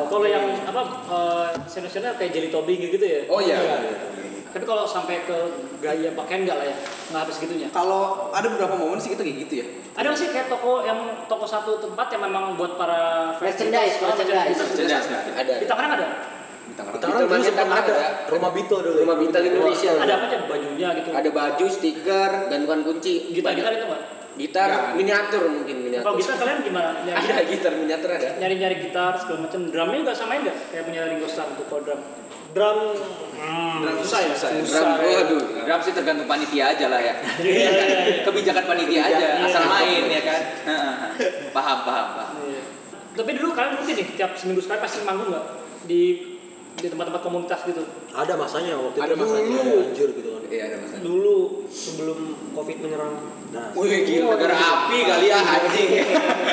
kalau 0.08 0.24
yang 0.24 0.48
apa 0.64 0.82
uh, 1.12 1.52
senior 1.68 1.92
kayak 2.16 2.32
Jelly 2.32 2.48
Topping 2.48 2.80
gitu 2.88 3.04
ya 3.04 3.22
Oh 3.28 3.44
iya. 3.44 3.60
Tapi 4.50 4.64
kalau 4.64 4.84
sampai 4.84 5.22
ke 5.24 5.38
gaya 5.78 6.10
pakaian 6.12 6.42
enggak 6.42 6.58
lah 6.58 6.66
ya 6.66 6.76
nggak 7.08 7.22
habis 7.22 7.38
gitunya 7.38 7.68
Kalau 7.70 8.30
ada 8.30 8.46
beberapa 8.46 8.74
momen 8.74 8.98
sih 8.98 9.10
kita 9.10 9.22
kayak 9.22 9.38
gitu 9.46 9.54
ya. 9.56 9.66
ada 9.94 10.06
nggak 10.06 10.18
sih 10.18 10.30
kayak 10.30 10.48
toko 10.48 10.82
yang 10.82 10.98
toko 11.26 11.44
satu 11.44 11.78
tempat 11.78 12.10
yang 12.10 12.22
memang 12.24 12.54
buat 12.56 12.74
para 12.74 13.32
Merchandise? 13.36 14.00
Oh, 14.00 14.10
merchandise. 14.10 14.58
Merchandise. 14.58 15.08
Ada. 15.32 15.54
di 15.56 15.66
Tangerang 15.66 15.94
ada 15.94 16.08
Di 16.62 16.74
Tangerang. 16.74 16.96
Kita 16.96 17.06
kan 17.08 17.22
dulu 17.22 17.42
sempat 17.42 17.68
Mania 17.68 17.82
ada 17.82 17.94
ada. 17.94 18.08
rumah 18.28 18.52
Beatles 18.52 18.82
dulu. 18.84 18.98
Rumah 19.00 19.16
Beatles 19.18 19.46
Indonesia. 19.46 19.92
ada 19.96 20.14
apa 20.16 20.26
aja 20.28 20.38
bajunya 20.44 20.88
gitu 20.96 21.10
Ada 21.12 21.30
baju, 21.32 21.66
stiker, 21.68 22.32
gantungan 22.48 22.80
kunci. 22.84 23.14
gitar 23.32 23.54
gitar 23.54 23.72
itu 23.72 23.86
nggak 23.86 24.04
Gitar 24.32 24.70
Nggak. 24.70 24.84
miniatur 24.96 25.44
mungkin 25.52 25.78
miniatur. 25.84 26.06
kalau 26.06 26.18
gitar 26.18 26.36
kalian 26.38 26.58
gimana 26.64 26.90
nyari 27.04 27.20
Ada 27.28 27.44
gitar 27.46 27.72
miniatur 27.76 28.10
ada. 28.10 28.30
nyari 28.36 28.56
nyari 28.56 28.76
gitar 28.80 29.14
segala 29.14 29.40
macam 29.44 29.60
drumnya 29.68 30.00
nggak 30.02 30.16
samain 30.16 30.42
nggak 30.42 30.58
kayak 30.70 30.84
punya 30.86 31.02
Ringo 31.06 31.28
Starr 31.28 31.52
untuk 31.52 31.66
kalau 31.68 31.82
drum 31.84 32.00
drum 32.50 32.80
hmm, 33.38 33.76
Drum 33.80 33.96
susah 34.04 34.20
ya 34.26 34.34
susah 34.34 34.50
susah 34.66 34.82
Drum, 34.98 35.40
ya. 35.40 35.62
drum 35.66 35.80
sih 35.86 35.94
tergantung 35.94 36.28
panitia 36.28 36.74
aja 36.76 36.86
lah 36.90 37.00
ya. 37.00 37.14
Iya, 37.46 37.70
iya, 37.70 37.84
iya. 37.86 38.14
Kebijakan 38.26 38.66
panitia 38.66 39.02
aja, 39.06 39.28
asal 39.46 39.64
main 39.70 40.04
ya 40.10 40.22
kan. 40.26 40.42
paham, 41.56 41.78
paham, 41.86 42.08
paham. 42.18 42.36
Iya. 42.50 42.62
Tapi 43.16 43.30
dulu 43.38 43.54
kalian 43.54 43.74
mungkin 43.78 43.94
nih 44.00 44.08
tiap 44.18 44.34
seminggu 44.34 44.62
sekali 44.64 44.80
pasti 44.82 45.06
manggung 45.06 45.30
nggak 45.32 45.46
di 45.86 46.02
di 46.80 46.88
tempat-tempat 46.88 47.22
komunitas 47.22 47.60
gitu. 47.68 47.84
Ada 48.16 48.34
masanya 48.40 48.80
waktu 48.80 48.98
Ada 49.04 49.14
itu. 49.14 49.22
masanya. 49.22 49.60
Dulu, 49.60 49.76
Anjir 49.84 50.10
gitu 50.16 50.30
kan. 50.32 50.42
Iya 50.50 50.64
ada 50.66 50.76
masalah. 50.82 51.02
Dulu 51.06 51.38
sebelum 51.70 52.20
covid 52.56 52.78
menyerang. 52.82 53.14
Nah, 53.50 53.66
Wih, 53.78 54.06
gila 54.06 54.38
negara 54.38 54.56
api 54.58 54.98
kali 55.06 55.26
ya 55.30 55.40
anjing. 55.42 55.90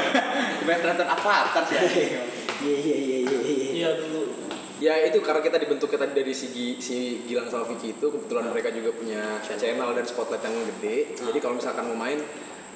Main 0.67 0.79
nonton 0.83 1.09
Avatar 1.09 1.63
sih. 1.65 1.77
Iya 1.77 2.77
iya 2.77 2.97
iya 2.97 3.17
iya. 3.25 3.39
Iya 3.77 3.89
dulu. 4.03 4.36
Ya 4.77 4.93
itu 5.09 5.25
karena 5.25 5.41
kita 5.41 5.57
dibentuknya 5.57 5.99
tadi 6.05 6.13
dari 6.13 6.37
si, 6.37 6.53
si 6.77 7.25
Gilang 7.25 7.49
sama 7.49 7.65
Vicky 7.65 7.97
itu 7.97 8.07
kebetulan 8.13 8.53
mereka 8.53 8.69
juga 8.69 8.93
punya 8.93 9.41
channel 9.41 9.97
dan 9.97 10.05
spotlight 10.05 10.45
yang 10.45 10.53
gede. 10.77 11.17
Jadi 11.17 11.39
kalau 11.41 11.57
misalkan 11.57 11.89
mau 11.89 11.97
main 11.97 12.21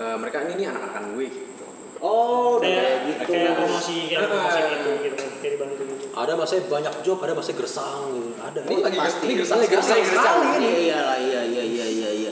eh, 0.01 0.17
mereka 0.17 0.49
ini 0.49 0.65
nih 0.65 0.67
anak-anak 0.73 1.13
gue 1.13 1.27
gitu. 1.29 1.65
Oh, 2.01 2.57
udah 2.57 2.65
kayak 2.65 2.81
Kayak 2.81 3.01
gitu. 3.05 3.25
kayak 3.29 3.53
promosi 3.61 3.97
kayak 4.09 4.21
promosi 4.33 4.61
gitu 4.65 4.91
gitu 5.05 5.25
kayak 5.45 5.53
dibantu 5.53 5.83
gitu. 5.85 5.95
ada 6.17 6.33
masanya 6.33 6.63
banyak 6.73 6.95
job, 7.05 7.19
ada 7.21 7.33
masanya 7.37 7.57
gersang 7.61 8.01
gitu. 8.17 8.31
Ada. 8.41 8.59
Ini 8.65 8.81
lagi 8.81 8.99
pasti. 9.05 9.25
ini 9.29 9.35
gersang 9.37 9.59
Ini 9.61 9.69
gersang 9.69 10.01
sekali 10.01 10.57
ini. 10.57 10.69
Iya 10.89 10.99
lah, 11.05 11.19
iya 11.21 11.41
iya 11.45 11.63
iya 11.69 11.87
iya 11.87 12.11
iya. 12.25 12.31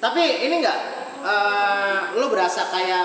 Tapi 0.00 0.22
ini 0.48 0.64
enggak 0.64 0.78
eh, 1.20 1.98
lo 2.16 2.26
berasa 2.32 2.72
kayak 2.72 3.04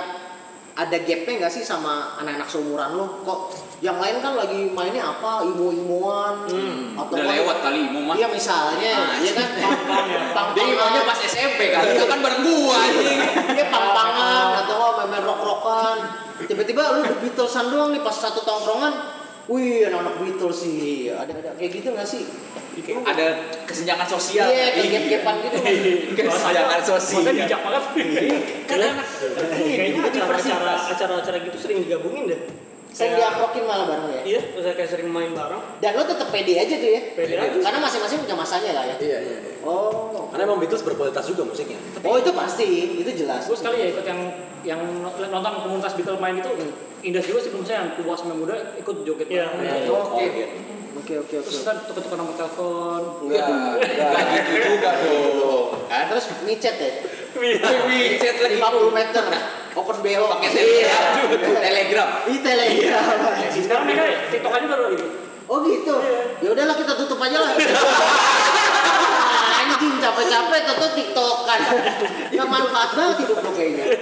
ada 0.79 0.97
gapnya 1.03 1.33
nggak 1.43 1.51
sih 1.51 1.63
sama 1.67 2.15
anak-anak 2.23 2.47
seumuran 2.47 2.95
lo? 2.95 3.19
Kok 3.27 3.39
yang 3.83 3.97
lain 3.99 4.23
kan 4.23 4.33
lagi 4.39 4.71
mainnya 4.71 5.03
apa? 5.03 5.43
Imo-imoan 5.43 6.47
atau 6.95 7.13
Udah 7.15 7.27
lewat 7.27 7.57
kali 7.59 7.91
mau 7.91 8.01
mah. 8.07 8.15
Iya 8.15 8.27
misalnya, 8.31 8.93
Ah, 8.95 9.19
iya 9.19 9.31
kan 9.35 9.47
ya, 9.59 9.69
Dia 10.55 10.63
maunya 10.71 11.01
pas 11.03 11.19
SMP 11.19 11.75
kali, 11.75 11.99
itu 11.99 12.05
kan 12.07 12.19
bareng 12.23 12.41
gua 12.43 12.75
anjing. 12.79 13.19
Dia 13.51 13.65
pang-pangan 13.67 14.47
atau 14.63 14.73
nggak 14.79 14.93
main-main 14.95 15.23
rock-rockan. 15.27 15.97
Tiba-tiba 16.47 16.81
lu 16.99 17.01
The 17.03 17.15
Beatlesan 17.19 17.65
doang 17.71 17.91
nih 17.91 18.01
pas 18.03 18.15
satu 18.15 18.43
tongkrongan. 18.47 18.93
Wih, 19.45 19.85
anak-anak 19.85 20.17
Beatles 20.17 20.57
sih. 20.57 21.11
Ada 21.13 21.29
ada 21.29 21.51
kayak 21.53 21.71
gitu 21.77 21.93
nggak 21.93 22.07
sih? 22.07 22.25
Ada 23.05 23.25
kesenjangan 23.63 24.07
sosial. 24.09 24.49
Iya, 24.49 24.73
kayak 24.73 24.89
gap-gapan 24.89 25.35
gitu. 25.45 25.57
Kesenjangan 26.17 26.81
sosial. 26.81 27.21
Maksudnya 27.21 27.45
bijak 27.45 27.61
banget. 27.61 27.83
Kan 28.65 28.77
enak. 28.81 29.07
Kayaknya 29.53 30.01
acara-acara 30.01 30.73
acara-acara 30.91 31.37
gitu 31.45 31.57
sering 31.61 31.77
digabungin 31.85 32.25
deh. 32.31 32.41
Sering 32.95 33.19
diaprokin 33.19 33.63
malah 33.67 33.85
bareng 33.91 34.07
ya. 34.07 34.21
Iya, 34.23 34.41
terus 34.55 34.71
kayak 34.71 34.87
sering 34.87 35.11
main 35.11 35.35
bareng. 35.35 35.59
Dan 35.83 35.99
lo 35.99 36.07
tetap 36.07 36.31
pede 36.31 36.55
aja 36.55 36.75
tuh 36.79 36.89
ya. 36.95 37.01
Pede 37.11 37.35
aja. 37.35 37.57
Karena 37.59 37.79
masing-masing 37.83 38.23
punya 38.23 38.35
masanya 38.39 38.71
lah 38.71 38.83
ya. 38.87 38.95
Iya 39.03 39.17
iya. 39.19 39.37
iya. 39.43 39.53
Oh. 39.67 40.31
Karena 40.31 40.47
emang 40.47 40.63
Beatles 40.63 40.79
berkualitas 40.87 41.27
juga 41.27 41.43
musiknya. 41.43 41.75
Oh 42.07 42.15
itu 42.15 42.31
pasti, 42.31 43.03
itu 43.03 43.11
jelas. 43.11 43.51
Gue 43.51 43.59
sekali 43.59 43.83
ya 43.83 43.87
ikut 43.91 44.05
yang 44.07 44.19
yang 44.63 44.79
nonton 45.03 45.53
komunitas 45.59 45.99
Beatles 45.99 46.23
main 46.23 46.39
itu 46.39 46.47
indah 47.03 47.19
juga 47.19 47.39
sih 47.43 47.51
menurut 47.51 47.67
saya 47.67 47.83
yang 47.83 47.89
tua 47.99 48.15
sama 48.15 48.33
muda 48.33 48.55
ikut 48.79 48.95
joget 49.03 49.27
Iya, 49.27 49.45
iya. 49.59 49.73
Gitu. 49.83 49.91
Oke. 49.91 50.25
Oke 50.95 51.13
oke 51.19 51.35
oke. 51.43 51.51
Terus 51.51 51.67
kan 51.67 51.75
tukar-tukar 51.83 52.15
nomor 52.15 52.33
telepon. 52.39 53.01
Enggak. 53.27 53.47
Enggak 53.83 54.23
gitu 54.39 54.51
juga 54.71 54.89
dong. 55.03 55.67
Kan? 55.91 56.03
Terus 56.15 56.25
micet 56.47 56.75
ya. 56.79 56.91
WeChat 57.35 58.35
lagi 58.39 58.55
50 58.55 58.95
meter. 58.95 59.23
Open 59.75 59.97
BO. 59.99 60.25
pakai 60.31 60.49
telegram. 60.55 61.03
Telegram. 61.59 62.09
Di 62.23 62.39
telegram. 62.39 63.03
Sekarang 63.51 63.83
mereka 63.83 64.03
tiktokan 64.31 64.59
juga 64.63 64.75
loh 64.79 64.89
gitu. 64.95 65.05
Oh 65.45 65.61
gitu. 65.61 65.93
Ya 66.41 66.49
udahlah 66.55 66.75
kita 66.79 66.93
tutup 66.95 67.19
aja 67.19 67.37
lah. 67.37 67.51
Anjing 69.59 69.99
capek-capek 69.99 70.61
tutup 70.73 70.91
tiktokan. 70.95 71.59
Gak 72.31 72.47
manfaat 72.47 72.89
banget 72.95 73.15
hidup 73.27 73.43
lo 73.43 73.51
kayaknya. 73.51 73.85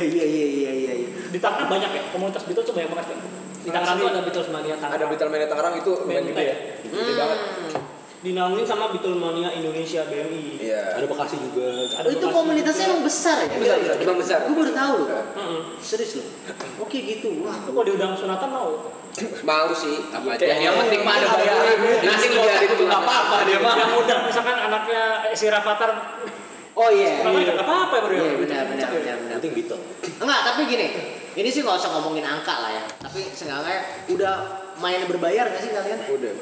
Iya 0.00 0.24
iya 0.24 0.46
iya 0.48 0.72
iya. 0.72 0.92
iya. 0.96 1.08
Di 1.28 1.36
Tangerang 1.36 1.68
banyak 1.68 1.92
ya 1.92 2.00
komunitas 2.08 2.48
Beatles 2.48 2.64
tuh 2.64 2.72
banyak 2.72 2.88
banget. 2.88 3.20
Di 3.60 3.68
Tangerang 3.68 4.00
tuh 4.00 4.08
ada 4.08 4.24
Beatles 4.24 4.48
Mania 4.48 4.80
Ada 4.80 4.80
Tangerang. 4.80 5.08
Beatlemania 5.12 5.48
Tangerang 5.52 5.74
itu 5.76 5.90
lumayan 5.92 6.24
gede 6.24 6.40
ya. 6.40 6.56
Gede 6.88 7.12
banget. 7.20 7.38
Dinaungin 8.20 8.68
sama 8.68 8.92
Beatlemania 8.92 9.48
Indonesia 9.48 10.04
BMI. 10.04 10.60
Iya. 10.60 10.92
Ada 10.92 11.06
Bekasi 11.08 11.40
juga. 11.40 11.72
Ada 11.88 12.04
Oh, 12.04 12.12
itu 12.12 12.20
Bekasi 12.20 12.36
komunitasnya 12.36 12.84
juga. 12.84 12.92
emang 12.92 13.02
besar 13.02 13.36
ya? 13.40 13.48
Besar, 13.48 13.76
besar, 13.80 13.96
emang 13.96 14.18
besar. 14.20 14.38
Gue 14.44 14.56
baru 14.60 14.72
tahu 14.76 14.94
loh. 15.00 15.08
Heeh. 15.08 15.60
Serius 15.80 16.12
loh. 16.20 16.26
Oke 16.84 16.98
gitu. 17.00 17.28
Wah. 17.40 17.56
Kok 17.64 17.80
diundang 17.80 18.12
sunatan 18.12 18.48
mau? 18.52 18.92
Mau 19.42 19.68
sih, 19.72 19.96
apa 20.12 20.28
aja. 20.36 20.44
Yang 20.52 20.74
penting 20.78 21.00
mah 21.00 21.14
ada 21.16 21.26
bayaran. 21.32 21.76
Nasi 22.04 22.26
kotak 22.30 22.62
itu 22.62 22.84
nggak 22.84 23.02
apa-apa 23.02 23.36
dia 23.42 23.58
mah. 23.58 23.74
Yang 23.74 23.92
undang 23.98 24.20
misalkan 24.28 24.56
anaknya 24.60 25.02
eh, 25.24 25.34
si 25.34 25.48
Rafathar 25.48 25.90
Oh 26.70 26.88
iya. 26.88 27.24
namanya 27.26 27.56
nggak 27.56 27.66
apa-apa 27.66 27.94
ya 27.98 28.02
bro 28.06 28.14
ya? 28.14 28.20
Iya 28.22 28.34
benar 28.38 28.62
benar 28.68 28.88
benar 28.94 29.16
benar. 29.18 29.36
Penting 29.42 29.52
Beatles. 29.52 29.82
Enggak, 30.22 30.40
tapi 30.46 30.60
gini. 30.68 30.86
Ini 31.40 31.48
sih 31.48 31.64
nggak 31.64 31.80
usah 31.80 31.96
ngomongin 31.96 32.20
angka 32.20 32.52
lah 32.52 32.68
ya. 32.68 32.84
Tapi 33.00 33.32
seenggaknya 33.32 34.04
udah 34.12 34.34
main 34.76 35.00
berbayar 35.08 35.48
gak 35.48 35.64
sih 35.64 35.72
kalian? 35.72 35.96
Udah. 36.12 36.32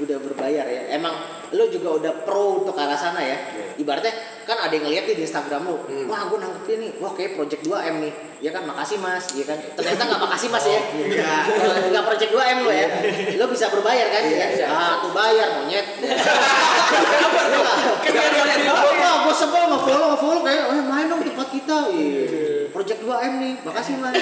Udah 0.00 0.16
berbayar 0.16 0.64
ya. 0.64 0.96
Emang 0.96 1.12
lo 1.52 1.68
juga 1.68 2.00
udah 2.00 2.12
pro 2.24 2.64
untuk 2.64 2.72
ke 2.72 2.80
arah 2.80 2.96
sana 2.96 3.20
ya. 3.20 3.36
Ibaratnya 3.76 4.16
kan 4.48 4.56
ada 4.56 4.72
yang 4.72 4.88
ngeliat 4.88 5.12
nih 5.12 5.16
di 5.20 5.24
Instagram 5.28 5.68
lo. 5.68 5.84
Wah, 6.08 6.32
gue 6.32 6.38
nangkepin 6.40 6.78
nih. 6.88 6.90
Wah, 7.04 7.12
kayak 7.12 7.36
project 7.36 7.68
2M 7.68 8.00
nih. 8.00 8.12
Ya 8.40 8.50
kan, 8.56 8.64
makasih 8.64 8.96
Mas. 8.96 9.28
Ya 9.36 9.44
kan. 9.44 9.60
Ternyata 9.60 10.02
nggak 10.08 10.20
makasih 10.24 10.48
Mas 10.48 10.64
ya. 10.64 10.80
Nggak 10.88 11.92
nggak 11.92 12.04
project 12.08 12.32
2M 12.32 12.58
lo 12.64 12.72
ya. 12.72 12.88
Lo 13.36 13.44
bisa 13.52 13.68
berbayar 13.68 14.08
kan? 14.08 14.22
ya? 14.24 14.48
Ah, 14.72 15.04
tuh 15.04 15.12
bayar 15.12 15.60
monyet. 15.60 15.84
Wah, 19.04 19.16
gue 19.20 19.34
sebel 19.36 19.64
nge-follow, 19.68 20.08
nge-follow 20.16 20.40
kayak, 20.48 20.64
eh 20.72 20.80
main 20.80 21.12
dong 21.12 21.20
tempat 21.20 21.48
kita. 21.52 21.76
Iya. 21.92 22.45
Project 22.76 23.00
2M 23.02 23.32
nih, 23.40 23.54
makasih 23.64 23.94
mas. 23.96 24.12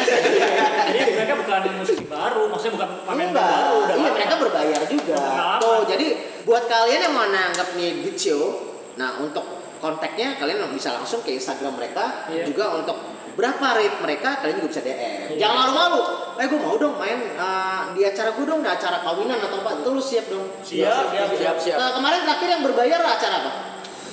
Jadi 0.86 0.98
mereka 1.10 1.34
bukan 1.34 1.60
musik 1.74 2.06
baru, 2.06 2.46
maksudnya 2.46 2.72
bukan 2.78 2.88
Enggak, 3.10 3.42
baru. 3.50 3.74
udah 3.82 3.96
iya 3.98 4.10
mereka 4.14 4.34
berbayar 4.38 4.80
juga. 4.86 5.22
Tuh, 5.58 5.82
jadi 5.84 6.06
buat 6.46 6.64
kalian 6.64 7.00
yang 7.02 7.14
mau 7.14 7.26
nanggap 7.26 7.74
nih 7.74 7.98
beat 8.00 8.14
show, 8.14 8.62
nah 8.94 9.18
untuk 9.18 9.42
kontaknya 9.82 10.38
kalian 10.38 10.70
bisa 10.70 10.94
langsung 10.94 11.20
ke 11.20 11.34
Instagram 11.34 11.74
mereka 11.74 12.30
Iya. 12.30 12.46
juga 12.46 12.78
untuk 12.78 12.96
berapa 13.34 13.66
rate 13.74 13.98
mereka 13.98 14.38
kalian 14.38 14.62
juga 14.62 14.68
bisa 14.70 14.80
DM 14.80 15.34
jangan 15.36 15.66
malu-malu 15.66 16.00
eh 16.38 16.46
gue 16.46 16.54
mau 16.56 16.78
dong 16.78 16.94
main 16.96 17.34
eh, 17.34 17.82
di 17.92 18.06
acara 18.06 18.30
gue 18.30 18.46
dong 18.46 18.62
di 18.62 18.70
acara 18.70 19.02
kawinan 19.02 19.42
atau 19.42 19.58
apa 19.58 19.82
itu 19.82 19.88
lu 19.90 19.98
siap 19.98 20.30
dong 20.30 20.46
Siap, 20.62 21.10
siap, 21.10 21.28
siap. 21.34 21.56
siap. 21.58 21.76
Eh, 21.76 21.92
kemarin 21.98 22.22
terakhir 22.22 22.48
yang 22.48 22.62
berbayar 22.62 23.00
acara 23.02 23.34
apa 23.42 23.50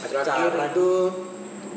Terakhir 0.02 0.52
itu 0.74 0.90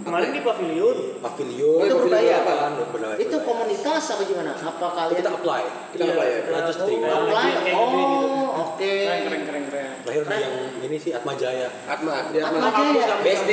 Kemarin 0.05 0.31
di 0.37 0.41
pavilion. 0.45 0.97
pavilion 1.25 1.81
itu 1.89 1.97
berbayar 1.97 2.41
kan 2.45 2.73
berbayar 2.77 3.17
itu 3.17 3.37
komunitas 3.41 4.03
apa 4.13 4.23
gimana 4.29 4.53
apa 4.53 4.87
kalian 4.93 5.17
kita 5.17 5.31
apply 5.33 5.63
kita 5.97 6.05
apply 6.13 6.29
ya. 6.29 6.39
Nah, 6.53 6.61
terus 6.69 6.79
terima 6.85 7.07
apply 7.25 7.49
oh 7.73 7.87
gitu. 7.89 8.29
oke 8.53 8.93
Keren, 9.01 9.21
keren, 9.25 9.43
keren, 9.49 9.63
keren. 9.73 9.91
lahir 10.05 10.23
di 10.29 10.37
yang 10.37 10.55
ini 10.85 10.97
sih 11.01 11.11
Atma 11.17 11.33
Jaya 11.33 11.69
Atma. 11.89 12.29
Atma 12.29 12.69
Jaya 12.69 13.15
BSD. 13.25 13.51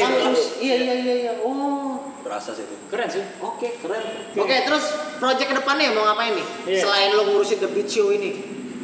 Iya 0.60 0.76
iya 0.76 0.94
iya 1.00 1.16
iya 1.24 1.34
oh 1.40 2.12
berasa 2.22 2.54
sih 2.54 2.64
itu 2.64 2.76
Keren 2.88 3.08
sih. 3.08 3.24
Oke, 3.40 3.80
keren. 3.82 4.04
Oke, 4.36 4.56
terus 4.68 4.86
project 5.18 5.48
ke 5.52 5.56
depannya 5.58 5.96
mau 5.96 6.04
ngapain 6.12 6.36
nih? 6.36 6.48
Iya. 6.68 6.80
Selain 6.84 7.10
lo 7.16 7.24
ngurusin 7.28 7.64
The 7.64 7.70
Beat 7.72 7.88
Show 7.88 8.12
ini, 8.12 8.36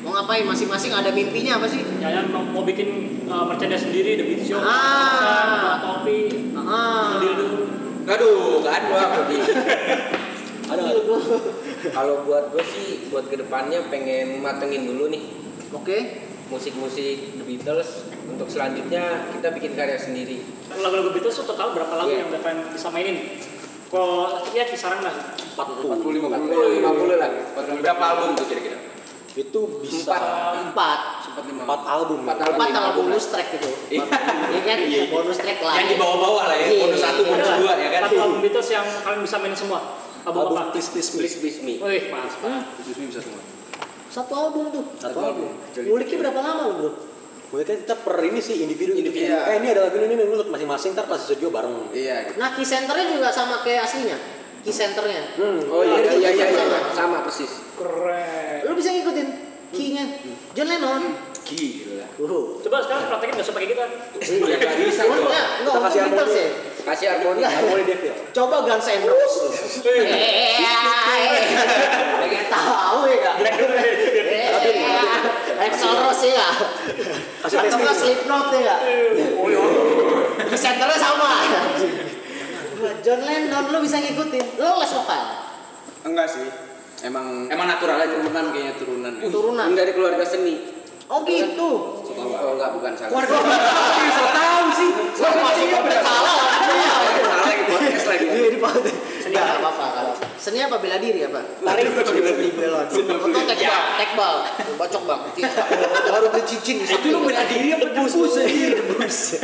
mau 0.01 0.15
ngapain? 0.15 0.47
Masing-masing 0.47 0.95
ada 0.95 1.11
mimpinya 1.11 1.59
apa 1.59 1.67
sih? 1.67 1.83
Yayan 1.99 2.31
mau, 2.31 2.43
mau 2.43 2.63
bikin 2.63 3.16
uh, 3.27 3.43
merchandise 3.45 3.83
sendiri, 3.83 4.15
The 4.15 4.25
Beat 4.25 4.41
Show, 4.43 4.59
Ah. 4.59 5.79
topi, 5.79 6.51
Ah, 6.57 7.15
dildo. 7.19 7.67
Aduh, 8.07 8.63
kan 8.63 8.81
ada 8.83 8.87
nggak? 8.91 9.09
Kalau 11.95 12.27
buat 12.27 12.51
gue 12.51 12.63
sih 12.65 13.07
buat 13.07 13.31
ke 13.31 13.39
depannya 13.39 13.87
pengen 13.87 14.43
matengin 14.43 14.83
dulu 14.83 15.07
nih 15.07 15.23
oke. 15.71 16.27
musik-musik 16.47 17.35
The 17.35 17.43
Beatles 17.43 18.07
untuk 18.23 18.47
selanjutnya 18.47 19.27
kita 19.35 19.51
bikin 19.51 19.75
karya 19.75 19.99
sendiri. 19.99 20.39
Lagu-lagu 20.71 21.11
Beatles 21.11 21.35
tuh 21.35 21.43
total 21.43 21.75
berapa 21.75 21.91
lagu 21.93 22.07
Iya. 22.07 22.23
yang 22.23 22.31
udah 22.31 22.39
kalian 22.39 22.59
bisa 22.71 22.87
mainin? 22.87 23.15
Kok 23.87 24.55
ya 24.55 24.63
kisaran 24.63 25.03
lah. 25.03 25.11
40 25.35 25.87
45 25.99 26.31
50 26.31 27.19
lah. 27.19 27.29
Berapa 27.83 28.03
album 28.15 28.39
tuh 28.39 28.47
kira-kira? 28.47 28.79
itu 29.37 29.61
bisa 29.85 30.17
Empat. 30.17 30.21
Sempat 30.57 30.99
lima. 31.05 31.16
Empat 31.37 31.81
album 31.85 32.17
Empat 32.25 32.37
album. 32.41 32.57
Empat 32.57 32.69
sama 32.73 32.89
bonus 32.97 33.25
track 33.29 33.47
gitu. 33.53 33.69
Iya. 33.93 34.03
Iya 34.49 34.61
kan? 34.65 34.77
Bonus 35.13 35.37
track 35.37 35.59
lah. 35.61 35.73
Yang 35.77 35.87
di 35.87 35.95
bawah-bawah 36.01 36.43
lah 36.49 36.55
ya, 36.57 36.65
Iya. 36.67 36.81
bonus 36.87 37.01
satu, 37.01 37.21
bonus 37.21 37.49
dua 37.61 37.73
ya 37.77 37.89
kan? 37.93 38.01
Satu 38.09 38.17
album 38.17 38.39
Beatles 38.41 38.69
yang 38.73 38.85
kalian 39.05 39.21
bisa 39.21 39.35
mainin 39.37 39.57
semua. 39.57 39.79
Album 40.25 40.39
album 40.43 40.57
apa? 40.59 40.71
Please 40.75 40.89
Please 40.91 41.09
Me 41.13 41.17
Please 41.23 41.37
Please 41.39 41.59
Me. 41.63 41.73
Wih, 41.79 42.03
pas. 42.09 42.31
Hmm, 42.41 42.61
Terus 42.81 42.97
bisa 42.99 43.21
semua. 43.21 43.41
Satu 44.07 44.33
album 44.33 44.63
tuh. 44.73 44.83
satu 44.97 45.19
album 45.19 45.49
Nguliknya 45.75 46.17
berapa 46.25 46.39
lama 46.41 46.61
lo 46.67 46.73
bro? 46.73 46.91
Mungkin 47.47 47.63
kan 47.63 47.77
kita 47.79 47.95
per 48.03 48.15
ini 48.27 48.43
sih 48.43 48.59
individu 48.59 48.91
individu. 48.91 49.31
Iya. 49.31 49.55
Eh 49.55 49.63
ini 49.63 49.67
ada 49.71 49.87
lagu 49.87 50.03
ini 50.03 50.19
nih 50.19 50.25
lu 50.27 50.35
masing-masing 50.51 50.91
ntar 50.91 51.07
pas 51.07 51.15
studio 51.15 51.47
bareng. 51.47 51.95
Iya. 51.95 52.35
Nah, 52.35 52.51
key 52.51 52.67
centernya 52.67 53.07
juga 53.07 53.31
sama 53.31 53.63
kayak 53.63 53.87
aslinya. 53.87 54.19
Key 54.67 54.73
centernya. 54.73 55.31
Hmm. 55.39 55.63
Oh 55.71 55.79
iya 55.79 56.11
iya 56.11 56.27
iya, 56.27 56.43
iya. 56.43 56.47
sama. 56.51 56.77
sama 56.91 57.17
persis. 57.23 57.63
Keren. 57.79 58.67
Lu 58.67 58.75
bisa 58.75 58.91
ngikutin 58.91 59.27
key-nya. 59.71 60.03
John 60.51 60.67
Lennon. 60.67 61.03
Gila. 61.47 62.07
Uh. 62.19 62.59
Coba 62.59 62.77
sekarang 62.83 63.07
praktekin 63.07 63.33
nggak 63.39 63.45
usah 63.47 63.55
pakai 63.55 63.67
gitar. 63.71 63.87
Iya, 64.19 64.55
nggak 64.59 64.75
bisa, 64.83 65.01
Enggak, 65.07 65.47
enggak, 65.63 65.79
kasih 65.87 65.99
harmoni. 66.03 66.35
ya. 66.35 66.49
Kasih 66.83 67.07
harmoni. 67.07 67.41
Harmony 67.47 67.83
Devil. 67.87 68.13
Coba 68.35 68.55
Guns 68.67 68.87
N' 68.91 69.07
Roses. 69.07 69.79
Pengen 72.19 72.45
tahu 72.51 72.99
ya 73.07 73.17
kak? 73.23 73.35
Axl 75.57 75.93
Rose 76.03 76.27
ya? 76.35 76.49
Kasih 77.47 77.57
Atau 77.63 77.77
nggak 77.79 77.95
Slipknot 77.95 78.47
ya 78.51 78.61
kak? 78.67 78.79
Di 80.51 80.57
senternya 80.59 80.97
sama. 80.99 81.31
John 82.77 83.21
Lennon 83.23 83.65
lu 83.71 83.79
bisa 83.81 83.97
ngikutin. 84.03 84.45
Lu 84.59 84.67
les 84.83 84.91
vokal. 84.91 85.23
Enggak 86.03 86.27
sih. 86.27 86.47
Emang 87.07 87.45
emang 87.47 87.67
natural 87.69 88.01
aja 88.03 88.09
turunan 88.19 88.45
kayaknya 88.51 88.73
turunan. 88.75 89.13
Turunan. 89.31 89.67
Dari 89.77 89.91
keluarga 89.95 90.25
seni. 90.27 90.76
Oh 91.07 91.23
gitu. 91.23 91.71
Oh 92.03 92.51
enggak 92.59 92.71
bukan 92.75 92.91
salah. 92.99 93.15
Waduh, 93.15 93.39
bisa 94.03 94.23
tahu 94.35 94.65
sih. 94.75 94.89
Masuk 95.23 95.67
ke 95.87 95.97
salah 96.03 96.35
lah. 96.35 96.49
Salah 96.67 97.45
lagi 97.47 97.63
podcast 97.63 98.05
lagi. 98.11 98.25
Iya 98.27 98.49
di 98.51 98.59
pautin. 98.59 98.95
Enggak 99.27 99.43
apa-apa 99.63 99.85
kalau 99.95 100.13
seni 100.35 100.59
apa 100.59 100.75
bela 100.83 100.99
diri 100.99 101.23
apa? 101.23 101.39
Lari 101.63 101.87
di 101.87 102.49
belon. 102.51 102.85
Untuk 102.91 103.43
tekbal, 103.47 103.83
tekbal. 103.95 104.35
Bacok 104.75 105.03
bang. 105.07 105.21
Baru 106.11 106.27
beli 106.27 106.43
cincin. 106.43 106.83
Itu 106.83 107.07
lu 107.07 107.23
bela 107.23 107.43
diri 107.47 107.69
apa 107.71 107.87
debus? 107.87 108.35
debus. 108.35 109.17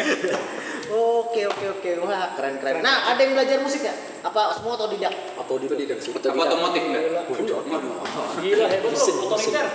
Oke 0.93 1.49
oke 1.49 1.65
oke 1.80 2.06
wah 2.06 2.38
keren 2.38 2.62
keren. 2.62 2.86
Nah 2.86 3.10
ada 3.10 3.17
yang 3.17 3.34
belajar 3.34 3.58
musik 3.65 3.82
ya? 3.82 3.97
Apa 4.21 4.54
semua 4.54 4.78
atau 4.78 4.86
tidak? 4.93 5.10
Atau 5.34 5.58
tidak 5.58 5.97
sih. 5.97 6.13
Apa 6.13 6.30
otomotif 6.30 6.86
enggak? 6.86 7.26
Gila 8.38 8.65
hebat 8.69 8.93
lo, 8.93 9.02
otoriter. 9.26 9.65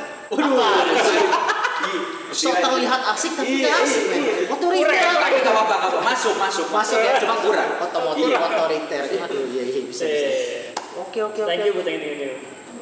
So 2.39 2.55
terlihat 2.55 3.01
asik 3.03 3.35
tapi 3.35 3.53
nggak 3.59 3.75
asik 3.83 4.03
men. 4.07 4.23
Otoriter. 4.47 4.95
Tapi 4.95 5.37
enggak 5.37 5.55
apa-apa, 5.55 5.75
enggak 5.75 5.91
apa. 5.91 5.99
Masuk, 6.07 6.35
masuk. 6.39 6.67
Masuk 6.71 6.99
ya 7.03 7.19
cuma 7.19 7.35
kurang. 7.43 7.69
Otomotif 7.83 8.31
otoriter. 8.31 9.03
Aduh 9.19 9.43
iya 9.51 9.63
iya 9.67 9.81
bisa 9.83 10.05
bisa. 10.07 10.29
Oke 10.99 11.19
oke 11.21 11.41
oke. 11.43 11.49
Thank 11.51 11.67
you. 11.67 11.75
Thank 11.83 11.99
you, 11.99 12.15
thank 12.15 12.23
you. 12.23 12.33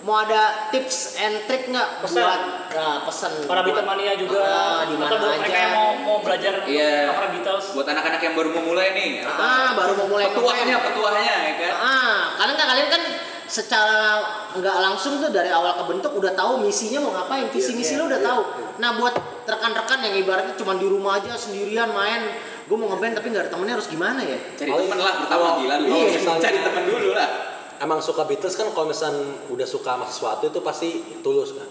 Mau 0.06 0.22
ada 0.22 0.70
tips 0.70 1.18
and 1.18 1.50
trick 1.50 1.66
nggak 1.66 1.98
Pesan. 1.98 2.22
buat 2.22 2.42
nah, 2.70 3.02
pesan 3.02 3.32
Para 3.42 3.66
Beatles 3.66 3.82
mania 3.82 4.14
juga. 4.14 4.38
Ah, 4.38 4.86
di 4.86 4.94
mana 4.94 5.10
Atau 5.10 5.18
buat 5.18 5.34
mereka 5.34 5.50
aja. 5.50 5.58
yang 5.58 5.72
mau 5.74 5.88
mau 5.98 6.16
belajar 6.22 6.54
Iya. 6.62 7.10
cover 7.10 7.26
Beatles. 7.34 7.66
Buat 7.74 7.86
anak-anak 7.90 8.20
yang 8.22 8.34
baru 8.38 8.48
mau 8.54 8.64
mulai 8.70 8.94
nih. 8.94 9.26
Ah, 9.26 9.74
baru 9.74 9.92
mau 9.98 10.06
mulai 10.06 10.30
Petuahnya, 10.30 10.76
petuahnya 10.78 11.34
ya 11.42 11.52
kan. 11.58 11.72
Ah, 11.74 12.18
karena 12.38 12.52
kan 12.54 12.66
kalian 12.70 12.88
kan 12.88 13.02
secara 13.46 14.22
nggak 14.54 14.76
langsung 14.82 15.18
tuh 15.22 15.30
dari 15.30 15.50
awal 15.50 15.78
kebentuk 15.82 16.12
udah 16.18 16.34
tahu 16.34 16.62
misinya 16.62 17.02
mau 17.02 17.12
ngapain, 17.14 17.46
visi 17.50 17.72
misi 17.74 17.94
lo 17.94 18.10
udah 18.10 18.20
tahu. 18.20 18.40
Nah 18.82 18.98
buat 18.98 19.14
rekan-rekan 19.46 20.02
yang 20.02 20.14
ibaratnya 20.20 20.54
cuma 20.58 20.74
di 20.76 20.86
rumah 20.86 21.22
aja 21.22 21.32
sendirian 21.38 21.94
main, 21.94 22.34
gue 22.66 22.76
mau 22.76 22.90
ngeband 22.90 23.22
tapi 23.22 23.30
nggak 23.30 23.46
ada 23.46 23.50
temennya 23.54 23.74
harus 23.78 23.88
gimana 23.88 24.20
ya? 24.20 24.38
Cari 24.58 24.70
temen 24.70 24.98
lah 24.98 25.14
pertama 25.22 25.46
gila 25.62 25.74
lu. 25.80 25.88
Iya. 25.94 26.18
Cari 26.42 26.58
temen 26.60 26.84
dulu 26.90 27.08
lah. 27.14 27.28
Emang 27.76 28.00
suka 28.00 28.24
Beatles 28.24 28.56
kan 28.56 28.72
kalau 28.72 28.88
misalnya 28.90 29.36
udah 29.52 29.68
suka 29.68 29.94
sama 29.94 30.06
sesuatu 30.08 30.44
itu 30.50 30.60
pasti 30.64 30.88
tulus 31.22 31.54
kan. 31.54 31.68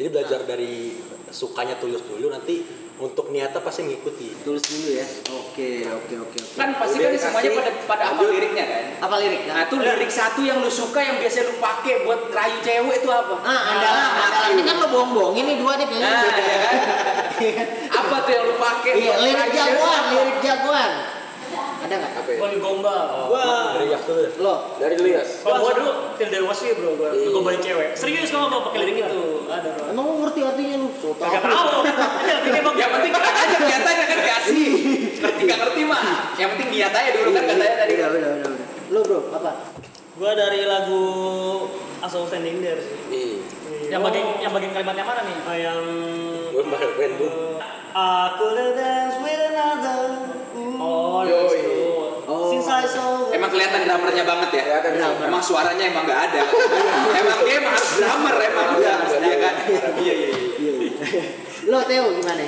Jadi 0.00 0.08
belajar 0.08 0.40
dari 0.48 0.98
sukanya 1.30 1.76
tulus 1.78 2.02
dulu 2.04 2.32
nanti 2.32 2.81
untuk 3.02 3.34
niatnya 3.34 3.58
pasti 3.58 3.82
mengikuti. 3.82 4.30
Tulis 4.46 4.62
dulu 4.62 4.88
ya. 4.94 5.06
Oke 5.34 5.70
oke 5.90 6.14
oke 6.22 6.36
oke. 6.38 6.54
Kan 6.54 6.70
pasti 6.78 6.96
kan 7.02 7.10
semuanya 7.18 7.50
pada 7.58 7.70
pada 7.90 8.02
hafal 8.14 8.26
liriknya 8.30 8.64
kan. 8.64 8.84
Apa 9.02 9.14
lirik? 9.18 9.42
Nah, 9.50 9.66
itu 9.66 9.76
lirik 9.82 10.12
satu 10.12 10.40
yang 10.46 10.62
lu 10.62 10.70
suka 10.70 11.02
yang 11.02 11.18
biasa 11.18 11.50
lu 11.50 11.58
pakai 11.58 12.06
buat 12.06 12.30
rayu 12.30 12.56
cewek 12.62 12.96
itu 13.02 13.08
apa? 13.10 13.34
Ah, 13.42 13.60
andalan, 13.74 14.10
andalan. 14.22 14.48
Ini 14.54 14.62
kan 14.62 14.76
lo 14.78 14.86
bohong-bohong 14.94 15.34
ini 15.34 15.52
dua 15.58 15.72
nih 15.76 15.86
kayaknya. 15.90 16.08
Nah, 16.08 16.22
beda. 16.22 16.42
ya 16.46 16.58
kan? 16.62 16.78
Apa 18.02 18.16
tuh 18.22 18.32
yang 18.32 18.44
lu 18.46 18.54
pakai? 18.54 18.92
Iya, 19.02 19.14
lirik 19.18 19.48
jagoan, 19.50 20.02
lirik 20.14 20.38
jagoan. 20.40 21.11
Apa 22.42 22.50
ya? 22.50 22.58
Gua 22.58 22.66
gombal. 22.74 23.06
Dari 23.78 23.86
Yak 23.94 24.02
dulu 24.02 24.18
deh. 24.18 24.32
Lo, 24.42 24.54
Dari 24.82 24.94
dulu 24.98 25.08
ya. 25.14 25.22
Kalau 25.22 25.56
gua 25.62 25.72
dulu 25.78 25.90
til 26.18 26.28
dari 26.34 26.42
wasi 26.42 26.66
bro, 26.74 26.90
gua 26.98 27.08
ngegombalin 27.14 27.60
cewek. 27.62 27.88
Serius 27.94 28.34
kamu 28.34 28.50
mau 28.50 28.60
pakai 28.66 28.78
lirik 28.82 29.06
itu? 29.06 29.22
Ada 29.46 29.68
bro. 29.70 29.84
emang 29.94 30.04
lo 30.10 30.14
ngerti 30.26 30.40
artinya 30.42 30.76
lu? 30.82 30.88
Gak 30.90 31.42
tahu. 31.46 31.78
Yang 32.74 32.90
penting 32.98 33.12
keren 33.14 33.34
aja 33.38 33.56
niatannya 33.62 34.04
kan 34.10 34.18
kasih. 34.26 34.70
Ngerti 35.22 35.42
gak 35.46 35.58
ngerti 35.62 35.80
mah. 35.86 36.02
Yang 36.34 36.48
penting 36.58 36.68
niat 36.74 36.92
aja 36.98 37.10
dulu 37.14 37.30
kan 37.30 37.42
katanya 37.46 37.76
tadi. 37.78 37.92
Udah, 37.94 38.08
udah. 38.10 38.52
Lo 38.90 39.00
bro, 39.06 39.20
apa? 39.30 39.50
Gua 40.18 40.30
dari 40.34 40.60
lagu 40.66 41.02
Asal 42.02 42.26
Standing 42.26 42.58
There 42.58 42.82
sih. 42.82 42.98
Iya. 43.14 43.38
Yang 43.94 44.00
bagian 44.10 44.26
yang 44.42 44.52
bagian 44.52 44.72
kalimatnya 44.74 45.04
mana 45.06 45.22
nih? 45.22 45.36
Ah, 45.46 45.56
yang 45.56 45.80
Gue 46.52 46.62
kemarin 46.66 46.90
band. 46.98 47.14
Aku 47.92 48.46
the 48.56 48.66
dance 48.72 49.16
with 49.20 49.40
another. 49.52 50.32
Oh. 50.80 51.24
itu. 51.28 51.76
Oh. 52.26 52.48
Since 52.50 52.68
I 52.68 52.84
saw 52.88 53.28
Emang 53.32 53.52
kelihatan 53.72 53.88
drummernya 53.88 54.24
banget 54.28 54.48
ya. 54.52 54.62
Kelihatan 54.68 54.92
drummer. 55.00 55.26
Emang 55.32 55.42
suaranya 55.42 55.84
emang 55.88 56.04
gak 56.04 56.20
ada. 56.28 56.40
emang 57.24 57.38
dia 57.48 57.54
emang 57.56 57.72
harus 57.72 57.92
drummer 57.96 58.36
emang 58.36 58.68
udah 58.76 58.94
dia 59.08 59.36
kan. 59.40 59.54
Iya 59.96 60.12
iya. 60.12 60.28
iya. 60.60 60.72
Lo 61.72 61.80
Theo 61.88 62.04
gimana? 62.20 62.46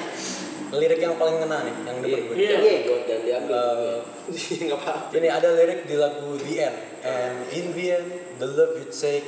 Lirik 0.74 0.98
yang 0.98 1.14
paling 1.14 1.38
ngena 1.38 1.58
nih, 1.62 1.74
yang 1.86 1.96
gue. 2.02 2.34
Iya. 2.34 2.56
Iya. 2.60 2.76
Dan 3.06 3.18
diambil. 3.22 3.62
Nggak 4.64 4.78
apa 4.80 4.92
Ini 5.14 5.28
ada 5.30 5.48
lirik 5.54 5.80
di 5.86 5.96
lagu 5.96 6.34
The 6.34 6.52
End. 6.66 6.76
And 7.04 7.36
in 7.52 7.66
the 7.76 7.86
end, 7.94 8.08
the 8.42 8.48
love 8.48 8.74
you 8.76 8.88
take. 8.90 9.24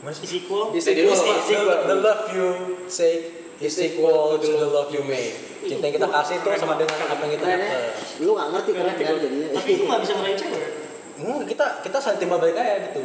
Gimana 0.00 0.14
sih? 0.14 0.24
Is 0.24 0.32
equal. 0.44 0.70
Is 0.72 0.86
equal. 0.86 1.16
The, 1.16 1.76
the 1.90 1.96
love 1.98 2.24
you 2.32 2.48
take 2.86 3.56
is 3.58 3.76
equal 3.76 4.38
to 4.38 4.46
the 4.46 4.68
love 4.68 4.88
you 4.94 5.02
make. 5.04 5.50
Cinta 5.60 5.84
yang 5.90 5.94
kita 6.00 6.08
kasih 6.08 6.34
itu 6.40 6.48
sama 6.56 6.80
dengan 6.80 6.96
apa 7.04 7.20
yang 7.28 7.32
kita 7.36 7.44
ya? 7.44 7.56
dapat. 7.60 7.92
Lu 8.24 8.32
gak 8.32 8.48
ngerti 8.48 8.70
keren 8.72 8.94
kan 8.96 9.16
jadinya. 9.20 9.48
Tapi 9.52 9.70
itu 9.76 9.82
nggak 9.84 10.00
bisa 10.00 10.12
ngerayu 10.16 10.36
cewek. 10.40 10.89
Hmm, 11.20 11.40
kita 11.44 11.66
kita 11.80 11.96
saling 11.96 12.18
timbal 12.18 12.36
balik 12.36 12.56
aja 12.56 12.80
gitu. 12.82 13.00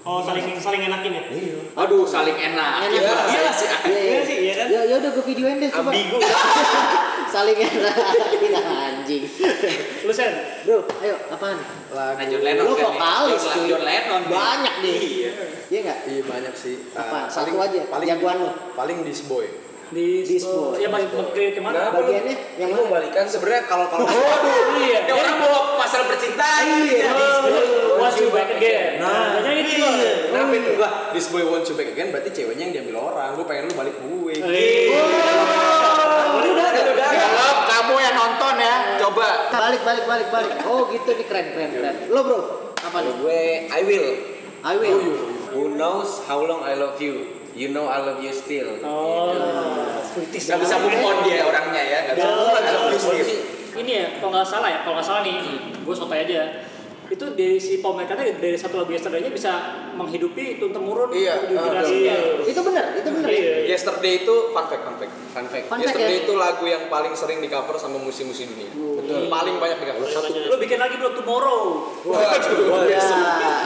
Oh, 0.00 0.16
saling 0.18 0.40
saling 0.56 0.80
enakin 0.82 1.12
ya. 1.12 1.22
Iya. 1.28 1.56
Aduh 1.74 2.04
saling 2.04 2.32
enak. 2.32 2.72
Enak 2.82 2.88
Iya 2.90 3.00
banget. 3.06 3.28
iya 3.30 3.52
sih. 3.52 3.68
Iya, 3.68 4.00
Iya 4.00 4.20
sih, 4.22 4.36
iya 4.38 4.52
kan? 4.54 4.66
Ya, 4.66 4.80
ya 4.82 4.94
udah 4.96 5.10
gue 5.10 5.24
videoin 5.26 5.56
deh 5.56 5.68
coba. 5.68 5.90
Ambigu. 5.90 6.18
Saling 7.30 7.54
enakin 7.54 8.52
anjing. 8.58 9.22
Lu 10.02 10.10
sen. 10.10 10.32
Bro, 10.64 10.82
ayo 10.98 11.14
apaan? 11.30 11.60
Lagu 11.92 12.18
John 12.26 12.42
Lennon 12.42 12.64
Lu 12.64 12.72
nih. 12.72 12.82
vokalis 12.82 13.38
John- 13.38 13.54
cuy. 13.54 13.66
John 13.68 13.82
Lennon 13.84 14.20
nih. 14.20 14.34
Banyak 14.34 14.74
nih. 14.80 14.96
Iya. 14.98 15.30
Iya 15.68 15.78
enggak? 15.78 15.98
Iya 16.08 16.22
banyak 16.24 16.54
sih. 16.56 16.74
Apa? 16.90 17.16
Ah, 17.20 17.24
Satu 17.28 17.54
aja, 17.54 17.80
Paling 17.86 18.08
jagoan 18.08 18.36
lu. 18.40 18.50
Paling 18.74 18.98
This 19.04 19.22
Boy. 19.22 19.46
Di 19.90 20.22
Dispo. 20.22 20.78
Ya 20.78 20.86
masih 20.86 21.10
ke 21.10 21.58
ke 21.58 21.60
mana? 21.60 21.90
Bagiannya 21.90 22.34
yang 22.62 22.70
Lu 22.70 22.86
mana? 22.86 23.02
balikan 23.02 23.26
sebenarnya 23.26 23.66
kalau 23.66 23.90
kalau 23.90 24.06
Iya. 24.86 25.10
Ya 25.10 25.14
orang 25.18 25.36
bawa 25.42 25.60
masalah 25.82 26.06
percintaan. 26.06 26.64
Iya. 26.86 27.10
Once 27.98 28.16
you 28.22 28.30
back 28.30 28.54
again. 28.54 29.02
Nah, 29.02 29.42
jadi 29.42 29.60
itu. 29.66 29.90
Kenapa 30.30 30.52
itu 30.54 30.70
gua 30.78 30.90
This 31.10 31.26
Boy 31.34 31.42
Want 31.42 31.66
You 31.66 31.74
Back 31.74 31.90
Again 31.90 32.14
berarti 32.14 32.30
ceweknya 32.30 32.70
yang 32.70 32.74
diambil 32.80 32.96
orang. 33.12 33.34
Gue 33.34 33.44
pengen 33.50 33.66
lu 33.66 33.74
balik 33.74 33.98
ke 33.98 34.04
gue. 34.06 34.34
Kalau 37.20 37.54
kamu 37.66 37.94
yang 37.98 38.14
nonton 38.14 38.54
ya, 38.62 38.74
coba. 39.02 39.28
Balik 39.50 39.82
balik 39.82 40.04
balik 40.06 40.28
balik. 40.30 40.52
Oh 40.70 40.86
gitu 40.88 41.10
nih 41.18 41.26
keren 41.26 41.46
keren 41.50 41.70
keren. 41.74 41.94
Lo 42.14 42.20
bro, 42.22 42.38
apa 42.78 42.98
nih? 43.02 43.12
gue, 43.18 43.40
I 43.68 43.80
will. 43.82 44.08
I 44.62 44.74
will. 44.78 45.00
Who 45.50 45.74
knows 45.74 46.22
how 46.30 46.46
long 46.46 46.62
I 46.62 46.78
love 46.78 46.94
you? 47.02 47.39
You 47.60 47.76
know 47.76 47.92
I 47.92 48.00
love 48.00 48.24
you 48.24 48.32
still. 48.32 48.80
Oh. 48.80 49.36
Puitis. 50.16 50.48
Gak 50.48 50.64
bisa 50.64 50.80
move 50.80 50.96
on 50.96 51.20
dia 51.28 51.44
orangnya 51.44 51.82
ya. 51.84 51.98
Gak 52.08 52.14
bisa 52.16 52.28
move 52.32 52.56
on. 52.56 52.62
Move 52.64 53.04
on 53.04 53.16
sih. 53.20 53.38
Ini 53.70 53.92
ya, 53.92 54.06
kalau 54.16 54.32
nggak 54.32 54.48
salah 54.48 54.68
ya, 54.72 54.78
kalau 54.80 54.96
nggak 54.96 55.06
salah 55.06 55.20
nih, 55.22 55.36
gue 55.84 55.94
sotoy 55.94 56.24
aja. 56.24 56.42
Itu 57.10 57.34
dari 57.34 57.58
si 57.58 57.82
Paul 57.82 57.98
McCartney 58.00 58.38
dari 58.38 58.54
satu 58.54 58.78
lagu 58.80 58.94
Yesterday-nya 58.94 59.34
bisa 59.34 59.50
menghidupi 59.98 60.62
turun 60.62 60.70
temurun 60.70 61.10
Iya, 61.10 61.42
tujuh 61.42 61.58
ah, 61.58 61.62
generasinya. 61.66 62.16
Itu 62.46 62.60
benar, 62.62 62.86
itu 62.94 63.08
benar. 63.10 63.28
ya? 63.28 63.34
Iya. 63.34 63.56
Yesterday 63.74 64.12
itu 64.22 64.34
fun 64.54 64.64
fact, 64.70 64.82
fun 64.86 64.94
fact. 64.94 65.12
Fun 65.34 65.46
fact. 65.50 65.64
Fun 65.66 65.78
fact 65.82 65.90
Yesterday 65.90 66.16
ya? 66.16 66.22
itu 66.22 66.32
lagu 66.38 66.64
yang 66.70 66.86
paling 66.86 67.12
sering 67.18 67.42
di 67.42 67.50
cover 67.50 67.74
sama 67.82 67.98
musisi-musisi 67.98 68.46
dunia. 68.54 68.70
Betul. 68.72 69.26
Paling 69.26 69.54
banyak 69.58 69.76
di 69.82 69.86
cover. 69.90 70.06
Lu 70.48 70.56
bikin 70.62 70.78
lagi 70.78 70.94
bro 71.02 71.10
Tomorrow. 71.10 71.62
Ya, 72.86 73.02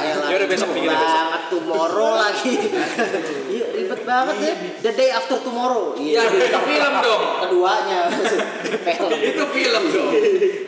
elah, 0.09 0.29
Ya 0.33 0.35
udah 0.41 0.49
besok 0.49 0.69
bikin, 0.73 0.89
besok. 0.89 1.05
banget 1.05 1.43
tomorrow 1.53 2.11
lagi. 2.17 2.53
Iya, 3.85 3.93
ribet 3.93 4.03
banget 4.09 4.37
ya. 4.41 4.55
The 4.81 4.93
day 4.97 5.11
after 5.13 5.37
tomorrow. 5.45 5.93
Ya, 6.01 6.25
itu 6.25 6.61
film 6.65 6.95
dong. 7.05 7.23
Keduanya. 7.45 8.01
Film. 8.85 9.11
Itu 9.13 9.45
film 9.53 9.83
dong. 9.93 10.11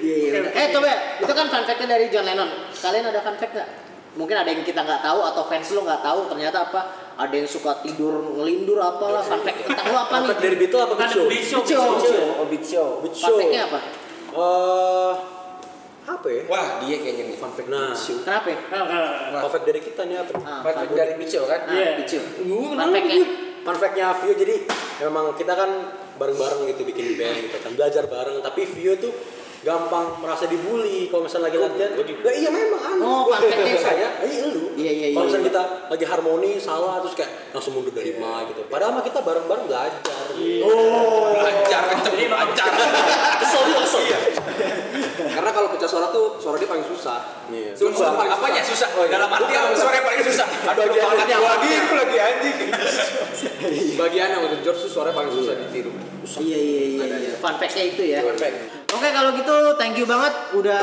Iya, 0.04 0.16
iya. 0.20 0.40
Eh, 0.52 0.66
coba. 0.72 0.92
Itu 1.20 1.32
kan 1.32 1.46
fun 1.48 1.64
fact-nya 1.64 1.88
dari 1.96 2.06
John 2.12 2.28
Lennon. 2.28 2.50
Kalian 2.76 3.04
ada 3.08 3.20
fun 3.24 3.36
fact 3.40 3.52
nggak? 3.56 3.68
Mungkin 4.16 4.36
ada 4.36 4.48
yang 4.48 4.64
kita 4.64 4.80
nggak 4.80 5.04
tahu 5.04 5.20
atau 5.28 5.42
fans 5.44 5.68
lo 5.76 5.80
nggak 5.84 6.00
tahu 6.04 6.20
ternyata 6.32 6.58
apa? 6.72 6.80
Ada 7.16 7.34
yang 7.36 7.48
suka 7.48 7.80
tidur 7.80 8.36
ngelindur 8.36 8.80
apalah 8.80 9.24
fun 9.24 9.40
fact 9.40 9.64
tentang 9.64 9.86
lo 9.92 9.98
apa 10.04 10.14
nih? 10.24 10.28
Dari 10.36 10.56
Beatles 10.60 10.82
apa 10.84 10.94
Big 10.96 11.10
Show? 11.12 11.24
Big 11.28 11.44
Show. 11.44 11.60
Big 11.64 11.72
Show. 11.72 11.88
Big 11.96 12.04
Show. 12.04 12.28
Oh, 12.36 12.46
Big 12.48 12.64
Show. 12.64 12.88
Big 13.00 13.14
Fun 13.16 13.32
fact-nya 13.40 13.62
apa? 13.72 13.80
Eh, 13.80 15.12
ya? 15.16 15.35
Wah, 16.46 16.66
dia 16.82 16.96
kayaknya 17.02 17.24
nih. 17.30 17.36
Fun 17.36 17.52
fact 17.52 17.68
nah, 17.68 17.92
Kenapa 17.94 18.46
ya? 18.48 18.58
Nah, 18.70 18.82
nah, 18.86 19.00
nah. 19.34 19.40
Fun 19.42 19.50
fact 19.50 19.66
dari 19.66 19.80
kita 19.82 20.02
nih 20.06 20.16
apa? 20.22 20.32
Ah, 20.42 20.60
Fun 20.62 20.74
fact 20.74 20.92
dari 20.94 21.12
Show 21.26 21.44
kan? 21.46 21.60
Ah, 21.66 21.74
Iya. 21.74 21.90
Fun 22.74 22.90
fact-nya. 22.94 23.18
Fun 23.66 23.76
fact-nya 23.82 24.06
Vio 24.22 24.32
jadi 24.38 24.54
memang 25.02 25.34
kita 25.34 25.52
kan 25.58 25.70
bareng-bareng 26.16 26.70
gitu 26.70 26.82
bikin 26.86 27.18
band 27.18 27.36
gitu 27.50 27.56
kan 27.60 27.72
belajar 27.76 28.04
bareng 28.08 28.38
tapi 28.40 28.62
Vio 28.64 28.94
tuh 28.96 29.12
gampang 29.64 30.20
merasa 30.20 30.44
dibully 30.50 31.08
kalau 31.08 31.24
misalnya 31.24 31.48
lagi 31.48 31.58
latihan. 31.58 31.90
Nah, 31.96 32.34
iya 32.34 32.50
memang 32.52 32.80
anu. 32.82 33.02
Oh, 33.04 33.22
fact-nya. 33.32 33.76
saya, 33.78 34.08
iya 34.24 34.44
lu. 34.52 34.76
Iya, 34.76 34.92
iya, 34.92 35.06
Kalau 35.16 35.24
iya. 35.24 35.28
misalnya 35.32 35.46
kita 35.48 35.62
lagi 35.88 36.04
harmoni 36.04 36.50
salah 36.60 37.00
terus 37.00 37.14
kayak 37.16 37.30
langsung 37.56 37.72
mundur 37.78 37.92
dari 37.96 38.16
mic 38.18 38.52
gitu. 38.52 38.62
Padahal 38.68 38.92
mah 38.92 39.04
kita 39.04 39.20
bareng-bareng 39.24 39.64
belajar. 39.66 40.24
Oh. 40.64 41.32
Lancar 41.40 41.82
kenceng, 41.94 42.28
lancar. 42.28 42.70
Kesel 43.40 43.62
juga, 43.72 43.80
kesel. 43.84 44.02
Karena 45.16 45.50
kalau 45.52 45.68
pecah 45.72 45.88
suara 45.88 46.06
tuh 46.12 46.36
suara 46.40 46.56
dia 46.60 46.68
paling 46.68 46.86
susah. 46.86 47.18
Iya. 47.48 47.72
Sumpah, 47.72 48.12
paling 48.16 48.32
Apanya 48.32 48.62
susah? 48.64 48.88
Oh, 48.96 49.04
iya. 49.08 49.16
Dalam 49.16 49.30
arti 49.32 49.52
apa? 49.56 49.72
Suara 49.72 49.94
yang 49.96 50.06
paling 50.06 50.22
susah. 50.24 50.46
Aduh, 50.72 50.82
Bagian 50.84 51.28
yang 51.28 51.44
lagi. 51.44 51.68
lagi 51.68 51.68
itu 51.72 51.94
lagi 51.96 52.16
anjing. 52.20 52.56
Bagian 53.96 54.28
yang 54.36 54.42
untuk 54.44 54.60
George 54.60 54.80
tuh 54.84 54.90
suara 54.92 55.10
paling 55.12 55.32
susah 55.32 55.54
ditiru. 55.56 55.92
Iya 56.26 56.58
iya 56.58 56.82
iya. 56.90 57.04
iya. 57.06 57.32
Fun 57.38 57.54
fact-nya 57.56 57.84
itu 57.86 58.02
ya. 58.02 58.20
Fun 58.20 58.36
fact. 58.36 58.75
Oke 58.96 59.12
kalau 59.12 59.30
gitu 59.36 59.56
thank 59.76 59.92
you 60.00 60.08
banget 60.08 60.32
udah 60.56 60.80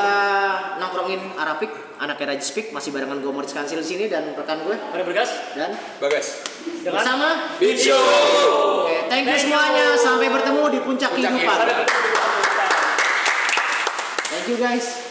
nongkrongin 0.78 1.18
Arapik 1.34 1.74
anaknya 1.98 2.38
Raj 2.38 2.46
Speak 2.46 2.70
masih 2.70 2.94
barengan 2.94 3.18
gue 3.18 3.32
Moritz 3.34 3.58
Kansil 3.58 3.82
di 3.82 3.88
sini 3.90 4.06
dan 4.06 4.38
rekan 4.38 4.62
gue 4.62 4.78
Ada 4.78 5.02
bergas? 5.02 5.30
dan 5.58 5.74
Bagas. 5.98 6.46
Dengan 6.86 7.02
bersama 7.02 7.28
Big 7.58 7.76
Show. 7.82 7.98
Oke, 8.86 9.10
thank 9.10 9.26
you 9.26 9.34
semuanya 9.34 9.98
sampai 9.98 10.30
bertemu 10.30 10.64
di 10.70 10.80
puncak 10.86 11.10
Puncak 11.10 11.32
kehidupan. 11.34 11.58
Thank 14.30 14.46
you 14.50 14.58
guys. 14.62 15.03